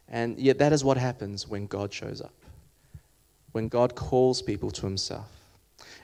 And 0.08 0.40
yet, 0.40 0.58
that 0.58 0.74
is 0.74 0.84
what 0.84 0.98
happens 0.98 1.48
when 1.48 1.68
God 1.68 1.94
shows 1.94 2.22
up, 2.22 2.34
when 3.52 3.68
God 3.68 3.94
calls 3.94 4.42
people 4.42 4.72
to 4.72 4.88
himself. 4.88 5.39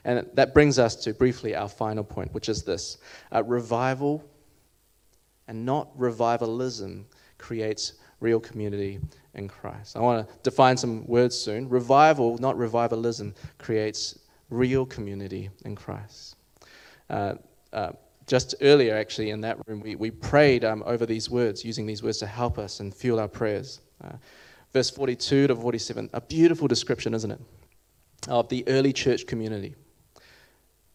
And 0.06 0.24
that 0.34 0.54
brings 0.54 0.78
us 0.78 0.94
to 1.02 1.12
briefly 1.12 1.56
our 1.56 1.68
final 1.68 2.04
point, 2.04 2.32
which 2.32 2.48
is 2.48 2.62
this 2.62 2.98
uh, 3.34 3.42
revival 3.42 4.24
and 5.48 5.66
not 5.66 5.88
revivalism 5.98 7.06
creates 7.38 7.94
real 8.20 8.38
community 8.38 9.00
in 9.34 9.48
Christ. 9.48 9.96
I 9.96 10.00
want 10.00 10.26
to 10.26 10.34
define 10.44 10.76
some 10.76 11.04
words 11.08 11.36
soon. 11.36 11.68
Revival, 11.68 12.38
not 12.38 12.56
revivalism, 12.56 13.34
creates 13.58 14.20
real 14.48 14.86
community 14.86 15.50
in 15.64 15.74
Christ. 15.74 16.36
Uh, 17.10 17.34
uh, 17.72 17.90
just 18.28 18.54
earlier, 18.60 18.96
actually, 18.96 19.30
in 19.30 19.40
that 19.40 19.58
room, 19.66 19.80
we, 19.80 19.96
we 19.96 20.12
prayed 20.12 20.64
um, 20.64 20.84
over 20.86 21.04
these 21.04 21.28
words, 21.28 21.64
using 21.64 21.84
these 21.84 22.04
words 22.04 22.18
to 22.18 22.26
help 22.26 22.58
us 22.58 22.78
and 22.78 22.94
fuel 22.94 23.18
our 23.18 23.28
prayers. 23.28 23.80
Uh, 24.04 24.12
verse 24.72 24.88
42 24.88 25.48
to 25.48 25.56
47, 25.56 26.10
a 26.12 26.20
beautiful 26.20 26.68
description, 26.68 27.12
isn't 27.12 27.32
it, 27.32 27.40
of 28.28 28.48
the 28.48 28.62
early 28.68 28.92
church 28.92 29.26
community. 29.26 29.74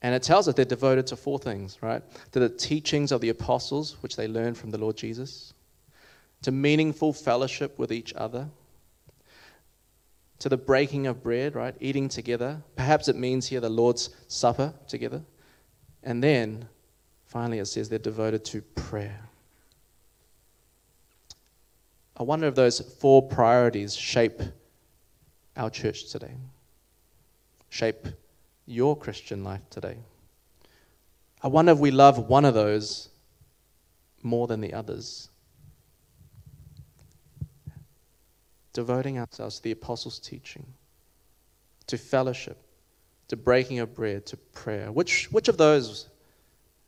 And 0.01 0.15
it 0.15 0.23
tells 0.23 0.47
us 0.47 0.55
they're 0.55 0.65
devoted 0.65 1.05
to 1.07 1.15
four 1.15 1.37
things, 1.37 1.77
right? 1.81 2.01
To 2.31 2.39
the 2.39 2.49
teachings 2.49 3.11
of 3.11 3.21
the 3.21 3.29
apostles, 3.29 3.97
which 4.01 4.15
they 4.15 4.27
learned 4.27 4.57
from 4.57 4.71
the 4.71 4.77
Lord 4.77 4.97
Jesus, 4.97 5.53
to 6.41 6.51
meaningful 6.51 7.13
fellowship 7.13 7.77
with 7.77 7.91
each 7.91 8.13
other, 8.15 8.49
to 10.39 10.49
the 10.49 10.57
breaking 10.57 11.05
of 11.05 11.21
bread, 11.21 11.53
right? 11.53 11.75
Eating 11.79 12.09
together. 12.09 12.63
Perhaps 12.75 13.07
it 13.07 13.15
means 13.15 13.47
here 13.47 13.59
the 13.59 13.69
Lord's 13.69 14.09
Supper 14.27 14.73
together. 14.87 15.21
And 16.01 16.23
then 16.23 16.67
finally 17.27 17.59
it 17.59 17.65
says 17.65 17.89
they're 17.89 17.99
devoted 17.99 18.43
to 18.45 18.61
prayer. 18.61 19.19
I 22.17 22.23
wonder 22.23 22.47
if 22.47 22.55
those 22.55 22.79
four 22.79 23.21
priorities 23.21 23.95
shape 23.95 24.41
our 25.55 25.69
church 25.69 26.09
today, 26.11 26.33
shape 27.69 28.07
your 28.71 28.97
Christian 28.97 29.43
life 29.43 29.61
today. 29.69 29.97
I 31.43 31.47
wonder 31.47 31.71
if 31.71 31.79
we 31.79 31.91
love 31.91 32.17
one 32.29 32.45
of 32.45 32.53
those 32.53 33.09
more 34.23 34.47
than 34.47 34.61
the 34.61 34.73
others. 34.73 35.29
Devoting 38.73 39.19
ourselves 39.19 39.57
to 39.57 39.63
the 39.63 39.71
apostles' 39.71 40.19
teaching, 40.19 40.65
to 41.87 41.97
fellowship, 41.97 42.57
to 43.27 43.35
breaking 43.35 43.79
of 43.79 43.93
bread, 43.93 44.25
to 44.27 44.37
prayer. 44.37 44.91
Which, 44.91 45.31
which 45.31 45.47
of 45.47 45.57
those 45.57 46.07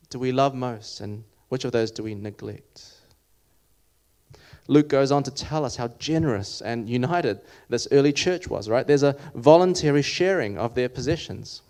do 0.09 0.19
we 0.19 0.31
love 0.31 0.53
most, 0.55 1.01
and 1.01 1.23
which 1.49 1.65
of 1.65 1.71
those 1.71 1.91
do 1.91 2.03
we 2.03 2.15
neglect? 2.15 2.93
Luke 4.67 4.87
goes 4.87 5.11
on 5.11 5.23
to 5.23 5.31
tell 5.31 5.65
us 5.65 5.75
how 5.75 5.89
generous 5.99 6.61
and 6.61 6.87
united 6.87 7.41
this 7.67 7.87
early 7.91 8.13
church 8.13 8.47
was, 8.47 8.69
right? 8.69 8.87
There's 8.87 9.03
a 9.03 9.17
voluntary 9.35 10.01
sharing 10.01 10.57
of 10.57 10.73
their 10.73 10.87
possessions, 10.87 11.61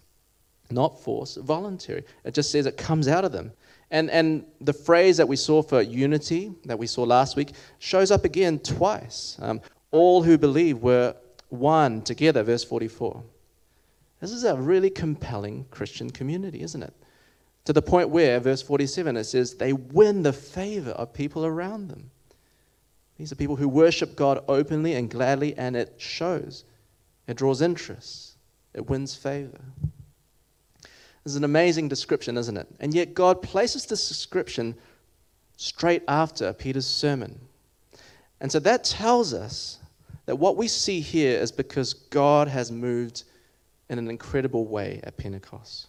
not 0.74 1.00
force, 1.02 1.36
voluntary. 1.36 2.04
It 2.24 2.34
just 2.34 2.52
says 2.52 2.66
it 2.66 2.78
comes 2.78 3.08
out 3.08 3.26
of 3.26 3.32
them. 3.32 3.52
And, 3.92 4.10
and 4.10 4.46
the 4.60 4.74
phrase 4.74 5.18
that 5.18 5.28
we 5.28 5.36
saw 5.36 5.62
for 5.62 5.82
unity, 5.82 6.52
that 6.66 6.80
we 6.80 6.88
saw 6.88 7.04
last 7.04 7.36
week, 7.36 7.52
shows 7.80 8.10
up 8.10 8.26
again 8.26 8.60
twice. 8.60 9.38
Um, 9.40 9.62
all 9.92 10.24
who 10.24 10.38
believe 10.38 10.80
were 10.80 11.16
one 11.50 12.02
together, 12.02 12.42
verse 12.42 12.64
44. 12.64 13.24
This 14.20 14.32
is 14.32 14.44
a 14.46 14.56
really 14.56 14.90
compelling 14.90 15.66
Christian 15.70 16.10
community, 16.10 16.62
isn't 16.62 16.82
it? 16.82 16.94
To 17.66 17.74
the 17.74 17.82
point 17.82 18.10
where, 18.10 18.40
verse 18.40 18.62
47, 18.62 19.16
it 19.16 19.26
says, 19.26 19.56
they 19.56 19.74
win 19.74 20.24
the 20.24 20.34
favor 20.34 20.92
of 20.92 21.14
people 21.14 21.46
around 21.46 21.90
them. 21.90 22.10
These 23.18 23.32
are 23.32 23.36
people 23.36 23.56
who 23.56 23.70
worship 23.70 24.16
God 24.16 24.44
openly 24.48 24.96
and 24.96 25.10
gladly, 25.10 25.56
and 25.56 25.76
it 25.76 25.96
shows. 25.98 26.66
It 27.28 27.38
draws 27.38 27.62
interest, 27.62 28.38
it 28.74 28.90
wins 28.90 29.16
favor. 29.16 29.62
Is 31.26 31.36
an 31.36 31.44
amazing 31.44 31.88
description, 31.88 32.38
isn't 32.38 32.58
it? 32.58 32.68
And 32.80 32.94
yet, 32.94 33.14
God 33.14 33.42
places 33.42 33.86
this 33.86 34.08
description 34.10 34.76
straight 35.56 36.04
after 36.08 36.52
Peter's 36.52 36.88
sermon. 36.88 37.40
And 38.42 38.52
so 38.52 38.60
that 38.60 38.84
tells 38.84 39.34
us 39.34 39.80
that 40.26 40.36
what 40.36 40.58
we 40.58 40.68
see 40.68 41.00
here 41.00 41.40
is 41.40 41.52
because 41.52 41.94
God 41.94 42.48
has 42.48 42.72
moved 42.72 43.24
in 43.90 44.00
an 44.00 44.10
incredible 44.10 44.66
way 44.66 45.00
at 45.04 45.16
Pentecost. 45.16 45.88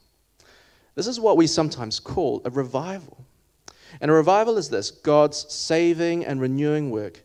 This 0.95 1.07
is 1.07 1.19
what 1.19 1.37
we 1.37 1.47
sometimes 1.47 1.99
call 1.99 2.41
a 2.45 2.51
revival. 2.51 3.25
And 4.01 4.11
a 4.11 4.15
revival 4.15 4.57
is 4.59 4.69
this 4.69 4.91
God's 4.91 5.53
saving 5.53 6.25
and 6.25 6.41
renewing 6.41 6.91
work 6.91 7.21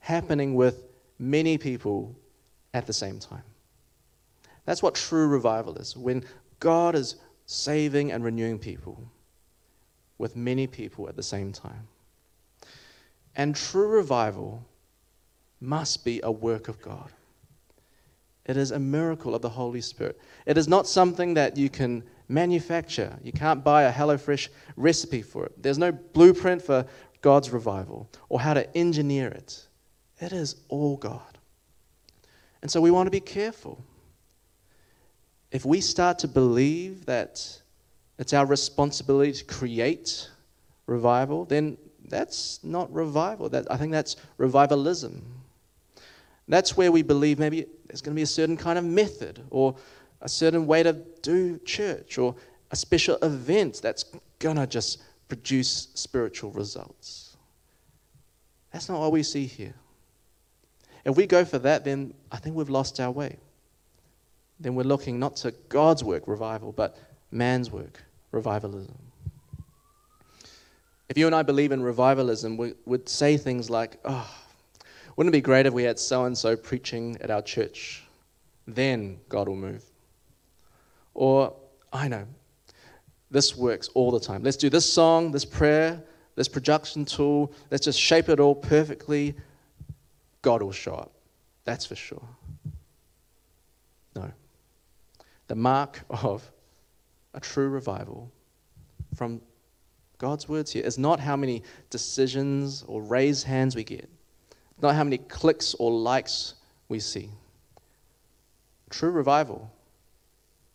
happening 0.00 0.54
with 0.54 0.84
many 1.18 1.58
people 1.58 2.14
at 2.74 2.86
the 2.86 2.92
same 2.92 3.18
time. 3.18 3.42
That's 4.64 4.82
what 4.82 4.94
true 4.94 5.28
revival 5.28 5.76
is 5.76 5.96
when 5.96 6.24
God 6.60 6.94
is 6.94 7.16
saving 7.46 8.12
and 8.12 8.24
renewing 8.24 8.58
people 8.58 9.00
with 10.18 10.36
many 10.36 10.66
people 10.66 11.08
at 11.08 11.16
the 11.16 11.22
same 11.22 11.52
time. 11.52 11.86
And 13.36 13.54
true 13.54 13.88
revival 13.88 14.64
must 15.60 16.04
be 16.04 16.20
a 16.22 16.30
work 16.30 16.68
of 16.68 16.80
God. 16.82 17.10
It 18.46 18.56
is 18.56 18.70
a 18.70 18.78
miracle 18.78 19.34
of 19.34 19.42
the 19.42 19.48
Holy 19.48 19.80
Spirit. 19.80 20.20
It 20.46 20.56
is 20.56 20.68
not 20.68 20.86
something 20.86 21.34
that 21.34 21.56
you 21.56 21.68
can 21.68 22.04
manufacture. 22.28 23.16
You 23.22 23.32
can't 23.32 23.62
buy 23.62 23.84
a 23.84 23.92
HelloFresh 23.92 24.48
recipe 24.76 25.22
for 25.22 25.46
it. 25.46 25.62
There's 25.62 25.78
no 25.78 25.92
blueprint 25.92 26.62
for 26.62 26.86
God's 27.22 27.50
revival 27.50 28.08
or 28.28 28.40
how 28.40 28.54
to 28.54 28.76
engineer 28.76 29.28
it. 29.28 29.66
It 30.20 30.32
is 30.32 30.56
all 30.68 30.96
God. 30.96 31.38
And 32.62 32.70
so 32.70 32.80
we 32.80 32.90
want 32.90 33.06
to 33.06 33.10
be 33.10 33.20
careful. 33.20 33.82
If 35.56 35.64
we 35.64 35.80
start 35.80 36.18
to 36.18 36.28
believe 36.28 37.06
that 37.06 37.62
it's 38.18 38.34
our 38.34 38.44
responsibility 38.44 39.32
to 39.32 39.44
create 39.46 40.28
revival, 40.86 41.46
then 41.46 41.78
that's 42.10 42.60
not 42.62 42.92
revival. 42.92 43.48
That, 43.48 43.66
I 43.72 43.78
think 43.78 43.90
that's 43.90 44.16
revivalism. 44.36 45.22
That's 46.46 46.76
where 46.76 46.92
we 46.92 47.00
believe 47.00 47.38
maybe 47.38 47.64
there's 47.86 48.02
going 48.02 48.14
to 48.14 48.16
be 48.16 48.22
a 48.22 48.26
certain 48.26 48.58
kind 48.58 48.78
of 48.78 48.84
method 48.84 49.44
or 49.48 49.74
a 50.20 50.28
certain 50.28 50.66
way 50.66 50.82
to 50.82 50.92
do 51.22 51.58
church 51.60 52.18
or 52.18 52.36
a 52.70 52.76
special 52.76 53.16
event 53.22 53.80
that's 53.82 54.04
going 54.38 54.56
to 54.56 54.66
just 54.66 55.02
produce 55.26 55.88
spiritual 55.94 56.50
results. 56.50 57.34
That's 58.74 58.90
not 58.90 59.00
what 59.00 59.10
we 59.10 59.22
see 59.22 59.46
here. 59.46 59.74
If 61.06 61.16
we 61.16 61.26
go 61.26 61.46
for 61.46 61.58
that, 61.60 61.82
then 61.82 62.12
I 62.30 62.36
think 62.36 62.56
we've 62.56 62.68
lost 62.68 63.00
our 63.00 63.10
way. 63.10 63.38
Then 64.58 64.74
we're 64.74 64.84
looking 64.84 65.18
not 65.18 65.36
to 65.36 65.52
God's 65.68 66.02
work, 66.02 66.26
revival, 66.26 66.72
but 66.72 66.96
man's 67.30 67.70
work, 67.70 68.02
revivalism. 68.32 68.96
If 71.08 71.16
you 71.16 71.26
and 71.26 71.34
I 71.34 71.42
believe 71.42 71.72
in 71.72 71.82
revivalism, 71.82 72.56
we 72.56 72.74
would 72.84 73.08
say 73.08 73.36
things 73.36 73.70
like, 73.70 73.98
oh, 74.04 74.28
wouldn't 75.16 75.34
it 75.34 75.38
be 75.38 75.42
great 75.42 75.66
if 75.66 75.72
we 75.72 75.84
had 75.84 75.98
so 75.98 76.24
and 76.24 76.36
so 76.36 76.56
preaching 76.56 77.16
at 77.20 77.30
our 77.30 77.42
church? 77.42 78.02
Then 78.66 79.18
God 79.28 79.48
will 79.48 79.56
move. 79.56 79.84
Or, 81.14 81.54
I 81.92 82.08
know, 82.08 82.26
this 83.30 83.56
works 83.56 83.88
all 83.94 84.10
the 84.10 84.20
time. 84.20 84.42
Let's 84.42 84.56
do 84.56 84.68
this 84.68 84.90
song, 84.90 85.30
this 85.30 85.44
prayer, 85.44 86.02
this 86.34 86.48
production 86.48 87.04
tool. 87.04 87.52
Let's 87.70 87.84
just 87.84 88.00
shape 88.00 88.28
it 88.28 88.40
all 88.40 88.54
perfectly. 88.54 89.34
God 90.42 90.62
will 90.62 90.72
show 90.72 90.94
up. 90.94 91.12
That's 91.64 91.86
for 91.86 91.96
sure. 91.96 92.22
No. 94.14 94.30
The 95.48 95.54
mark 95.54 96.02
of 96.10 96.50
a 97.34 97.40
true 97.40 97.68
revival 97.68 98.30
from 99.14 99.40
God's 100.18 100.48
words 100.48 100.72
here 100.72 100.84
is 100.84 100.98
not 100.98 101.20
how 101.20 101.36
many 101.36 101.62
decisions 101.90 102.82
or 102.86 103.02
raised 103.02 103.46
hands 103.46 103.76
we 103.76 103.84
get, 103.84 104.08
not 104.80 104.94
how 104.94 105.04
many 105.04 105.18
clicks 105.18 105.74
or 105.74 105.90
likes 105.90 106.54
we 106.88 107.00
see. 107.00 107.30
True 108.90 109.10
revival 109.10 109.70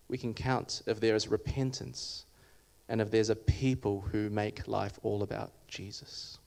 we 0.07 0.17
can 0.17 0.33
count 0.33 0.81
if 0.85 0.99
there 0.99 1.15
is 1.15 1.27
repentance 1.27 2.25
and 2.89 3.01
if 3.01 3.09
there's 3.09 3.29
a 3.29 3.35
people 3.35 4.01
who 4.11 4.29
make 4.29 4.67
life 4.67 4.99
all 5.01 5.23
about 5.23 5.53
Jesus. 5.67 6.37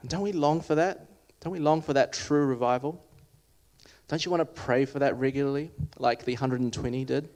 And 0.00 0.08
don't 0.08 0.22
we 0.22 0.32
long 0.32 0.60
for 0.60 0.76
that? 0.76 1.06
Don't 1.40 1.52
we 1.52 1.58
long 1.58 1.82
for 1.82 1.92
that 1.92 2.12
true 2.12 2.46
revival? 2.46 3.04
Don't 4.08 4.24
you 4.24 4.30
want 4.30 4.40
to 4.42 4.62
pray 4.62 4.84
for 4.84 4.98
that 4.98 5.16
regularly, 5.16 5.70
like 5.98 6.24
the 6.24 6.34
120 6.34 7.04
did? 7.04 7.28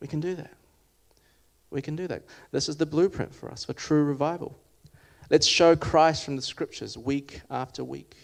We 0.00 0.06
can 0.06 0.20
do 0.20 0.34
that. 0.34 0.52
We 1.70 1.82
can 1.82 1.96
do 1.96 2.06
that. 2.06 2.22
This 2.50 2.68
is 2.68 2.76
the 2.76 2.86
blueprint 2.86 3.34
for 3.34 3.50
us 3.50 3.64
for 3.64 3.72
true 3.72 4.04
revival. 4.04 4.58
Let's 5.30 5.46
show 5.46 5.74
Christ 5.74 6.24
from 6.24 6.36
the 6.36 6.42
scriptures 6.42 6.96
week 6.96 7.40
after 7.50 7.82
week. 7.82 8.14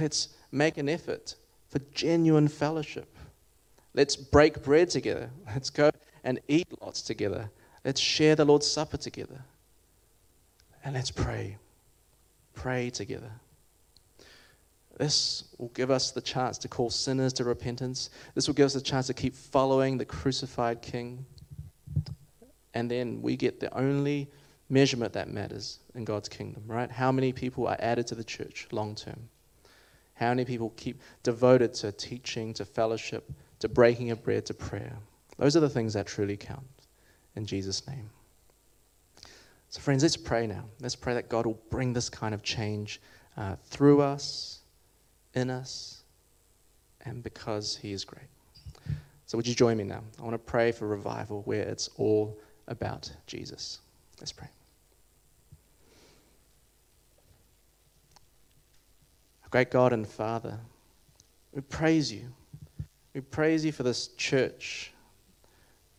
Let's 0.00 0.28
make 0.50 0.78
an 0.78 0.88
effort 0.88 1.36
for 1.68 1.78
genuine 1.94 2.48
fellowship. 2.48 3.16
Let's 3.94 4.16
break 4.16 4.62
bread 4.62 4.90
together. 4.90 5.30
Let's 5.46 5.70
go 5.70 5.90
and 6.24 6.40
eat 6.48 6.66
lots 6.80 7.02
together. 7.02 7.50
Let's 7.84 8.00
share 8.00 8.36
the 8.36 8.44
Lord's 8.44 8.66
Supper 8.66 8.96
together. 8.96 9.44
And 10.84 10.94
let's 10.94 11.10
pray. 11.10 11.58
Pray 12.54 12.90
together. 12.90 13.30
This 15.02 15.42
will 15.58 15.72
give 15.74 15.90
us 15.90 16.12
the 16.12 16.20
chance 16.20 16.58
to 16.58 16.68
call 16.68 16.88
sinners 16.88 17.32
to 17.32 17.42
repentance. 17.42 18.08
This 18.36 18.46
will 18.46 18.54
give 18.54 18.66
us 18.66 18.74
the 18.74 18.80
chance 18.80 19.08
to 19.08 19.14
keep 19.14 19.34
following 19.34 19.98
the 19.98 20.04
crucified 20.04 20.80
King. 20.80 21.26
And 22.74 22.88
then 22.88 23.20
we 23.20 23.36
get 23.36 23.58
the 23.58 23.76
only 23.76 24.30
measurement 24.68 25.12
that 25.14 25.28
matters 25.28 25.80
in 25.96 26.04
God's 26.04 26.28
kingdom, 26.28 26.62
right? 26.68 26.88
How 26.88 27.10
many 27.10 27.32
people 27.32 27.66
are 27.66 27.76
added 27.80 28.06
to 28.06 28.14
the 28.14 28.22
church 28.22 28.68
long 28.70 28.94
term? 28.94 29.28
How 30.14 30.28
many 30.28 30.44
people 30.44 30.72
keep 30.76 31.00
devoted 31.24 31.74
to 31.74 31.90
teaching, 31.90 32.54
to 32.54 32.64
fellowship, 32.64 33.28
to 33.58 33.68
breaking 33.68 34.12
of 34.12 34.22
bread, 34.22 34.46
to 34.46 34.54
prayer. 34.54 34.96
Those 35.36 35.56
are 35.56 35.60
the 35.60 35.68
things 35.68 35.94
that 35.94 36.06
truly 36.06 36.36
count 36.36 36.62
in 37.34 37.44
Jesus' 37.44 37.88
name. 37.88 38.08
So, 39.68 39.80
friends, 39.80 40.04
let's 40.04 40.16
pray 40.16 40.46
now. 40.46 40.64
Let's 40.80 40.94
pray 40.94 41.14
that 41.14 41.28
God 41.28 41.46
will 41.46 41.60
bring 41.70 41.92
this 41.92 42.08
kind 42.08 42.34
of 42.34 42.44
change 42.44 43.00
uh, 43.36 43.56
through 43.64 44.00
us, 44.00 44.61
in 45.34 45.50
us, 45.50 46.02
and 47.04 47.22
because 47.22 47.76
He 47.76 47.92
is 47.92 48.04
great. 48.04 48.28
So, 49.26 49.38
would 49.38 49.46
you 49.46 49.54
join 49.54 49.76
me 49.76 49.84
now? 49.84 50.02
I 50.18 50.22
want 50.22 50.34
to 50.34 50.38
pray 50.38 50.72
for 50.72 50.86
revival 50.86 51.42
where 51.44 51.62
it's 51.62 51.88
all 51.96 52.38
about 52.68 53.10
Jesus. 53.26 53.78
Let's 54.20 54.32
pray. 54.32 54.48
Great 59.52 59.70
God 59.70 59.92
and 59.92 60.08
Father, 60.08 60.58
we 61.52 61.60
praise 61.60 62.10
you. 62.10 62.32
We 63.12 63.20
praise 63.20 63.66
you 63.66 63.70
for 63.70 63.82
this 63.82 64.08
church 64.16 64.94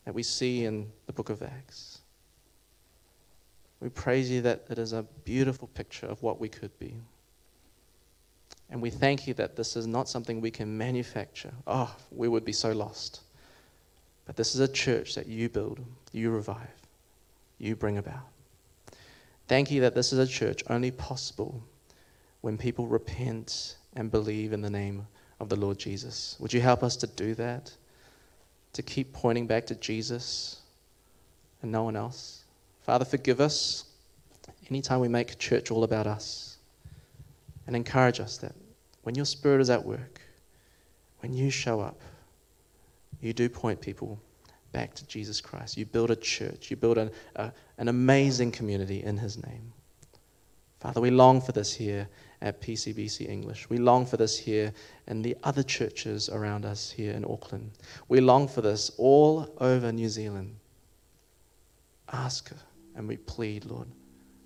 that 0.06 0.16
we 0.16 0.24
see 0.24 0.66
in 0.66 0.92
the 1.06 1.14
book 1.14 1.30
of 1.30 1.44
Acts. 1.44 2.00
We 3.80 3.90
praise 3.90 4.32
you 4.32 4.42
that 4.42 4.66
it 4.72 4.80
is 4.80 4.92
a 4.92 5.04
beautiful 5.24 5.68
picture 5.68 6.08
of 6.08 6.24
what 6.24 6.40
we 6.40 6.50
could 6.50 6.78
be. 6.80 6.96
And 8.74 8.82
we 8.82 8.90
thank 8.90 9.28
you 9.28 9.36
that 9.36 9.56
this 9.56 9.76
is 9.76 9.86
not 9.86 10.10
something 10.10 10.42
we 10.42 10.50
can 10.50 10.76
manufacture. 10.76 11.54
Oh, 11.68 11.96
we 12.12 12.28
would 12.28 12.44
be 12.44 12.52
so 12.52 12.72
lost. 12.72 13.22
But 14.26 14.36
this 14.36 14.56
is 14.56 14.62
a 14.62 14.68
church 14.68 15.14
that 15.14 15.28
you 15.28 15.48
build, 15.48 15.80
you 16.12 16.32
revive, 16.32 16.74
you 17.60 17.76
bring 17.76 18.00
about. 18.00 18.26
Thank 19.48 19.70
you 19.70 19.80
that 19.82 19.94
this 19.94 20.12
is 20.12 20.18
a 20.18 20.26
church 20.26 20.64
only 20.72 20.90
possible 20.90 21.62
when 22.42 22.58
people 22.58 22.88
repent 22.88 23.76
and 23.96 24.10
believe 24.10 24.54
in 24.54 24.62
the 24.62 24.72
name 24.72 25.06
of 25.40 25.50
the 25.50 25.56
Lord 25.56 25.78
Jesus. 25.78 26.36
Would 26.40 26.52
you 26.52 26.60
help 26.60 26.82
us 26.82 26.96
to 26.96 27.06
do 27.06 27.36
that? 27.36 27.72
To 28.74 28.82
keep 28.82 29.14
pointing 29.14 29.46
back 29.46 29.68
to 29.68 29.76
Jesus 29.76 30.62
and 31.62 31.72
no 31.72 31.84
one 31.84 31.96
else? 31.96 32.42
Father, 32.82 33.06
forgive 33.06 33.40
us 33.40 33.86
anytime 34.72 35.00
we 35.00 35.10
make 35.10 35.38
church 35.38 35.70
all 35.70 35.84
about 35.84 36.08
us. 36.08 36.58
And 37.66 37.78
encourage 37.78 38.20
us 38.20 38.38
that 38.40 38.54
when 39.04 39.16
your 39.16 39.26
Spirit 39.26 39.62
is 39.62 39.70
at 39.70 39.84
work, 39.84 40.22
when 41.20 41.34
you 41.34 41.50
show 41.50 41.80
up, 41.80 42.02
you 43.22 43.34
do 43.34 43.48
point 43.48 43.80
people 43.80 44.20
back 44.72 44.94
to 44.96 45.08
Jesus 45.08 45.40
Christ. 45.40 45.78
You 45.78 45.86
build 45.86 46.12
a 46.12 46.16
church, 46.16 46.70
you 46.70 46.76
build 46.76 46.98
an, 46.98 47.12
a, 47.36 47.52
an 47.78 47.88
amazing 47.88 48.52
community 48.52 49.04
in 49.04 49.18
His 49.18 49.42
name. 49.42 49.72
Father, 50.80 51.00
we 51.00 51.12
long 51.12 51.40
for 51.40 51.54
this 51.54 51.74
here 51.74 52.10
at 52.42 52.60
PCBC 52.60 53.30
English. 53.30 53.70
We 53.70 53.78
long 53.78 54.06
for 54.06 54.18
this 54.18 54.38
here 54.38 54.74
in 55.08 55.22
the 55.22 55.38
other 55.44 55.64
churches 55.64 56.28
around 56.28 56.66
us 56.66 56.92
here 56.92 57.14
in 57.14 57.24
Auckland. 57.24 57.72
We 58.10 58.20
long 58.20 58.50
for 58.50 58.60
this 58.60 58.92
all 58.98 59.56
over 59.62 59.94
New 59.94 60.10
Zealand. 60.10 60.58
Ask 62.12 62.52
and 62.96 63.08
we 63.08 63.16
plead, 63.16 63.64
Lord, 63.64 63.88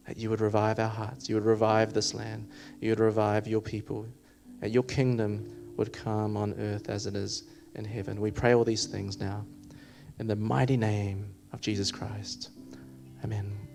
that 0.05 0.17
you 0.17 0.29
would 0.29 0.41
revive 0.41 0.77
our 0.77 0.87
hearts, 0.87 1.27
you 1.27 1.35
would 1.35 1.45
revive 1.45 1.93
this 1.93 2.13
land, 2.13 2.47
you 2.79 2.91
would 2.91 2.99
revive 2.99 3.47
your 3.47 3.61
people, 3.61 4.05
that 4.59 4.71
your 4.71 4.83
kingdom 4.83 5.73
would 5.77 5.93
come 5.93 6.35
on 6.37 6.53
earth 6.59 6.89
as 6.89 7.05
it 7.05 7.15
is 7.15 7.43
in 7.75 7.85
heaven. 7.85 8.19
We 8.19 8.31
pray 8.31 8.55
all 8.55 8.63
these 8.63 8.85
things 8.85 9.19
now 9.19 9.45
in 10.19 10.27
the 10.27 10.35
mighty 10.35 10.77
name 10.77 11.33
of 11.53 11.61
Jesus 11.61 11.91
Christ. 11.91 12.49
Amen. 13.23 13.66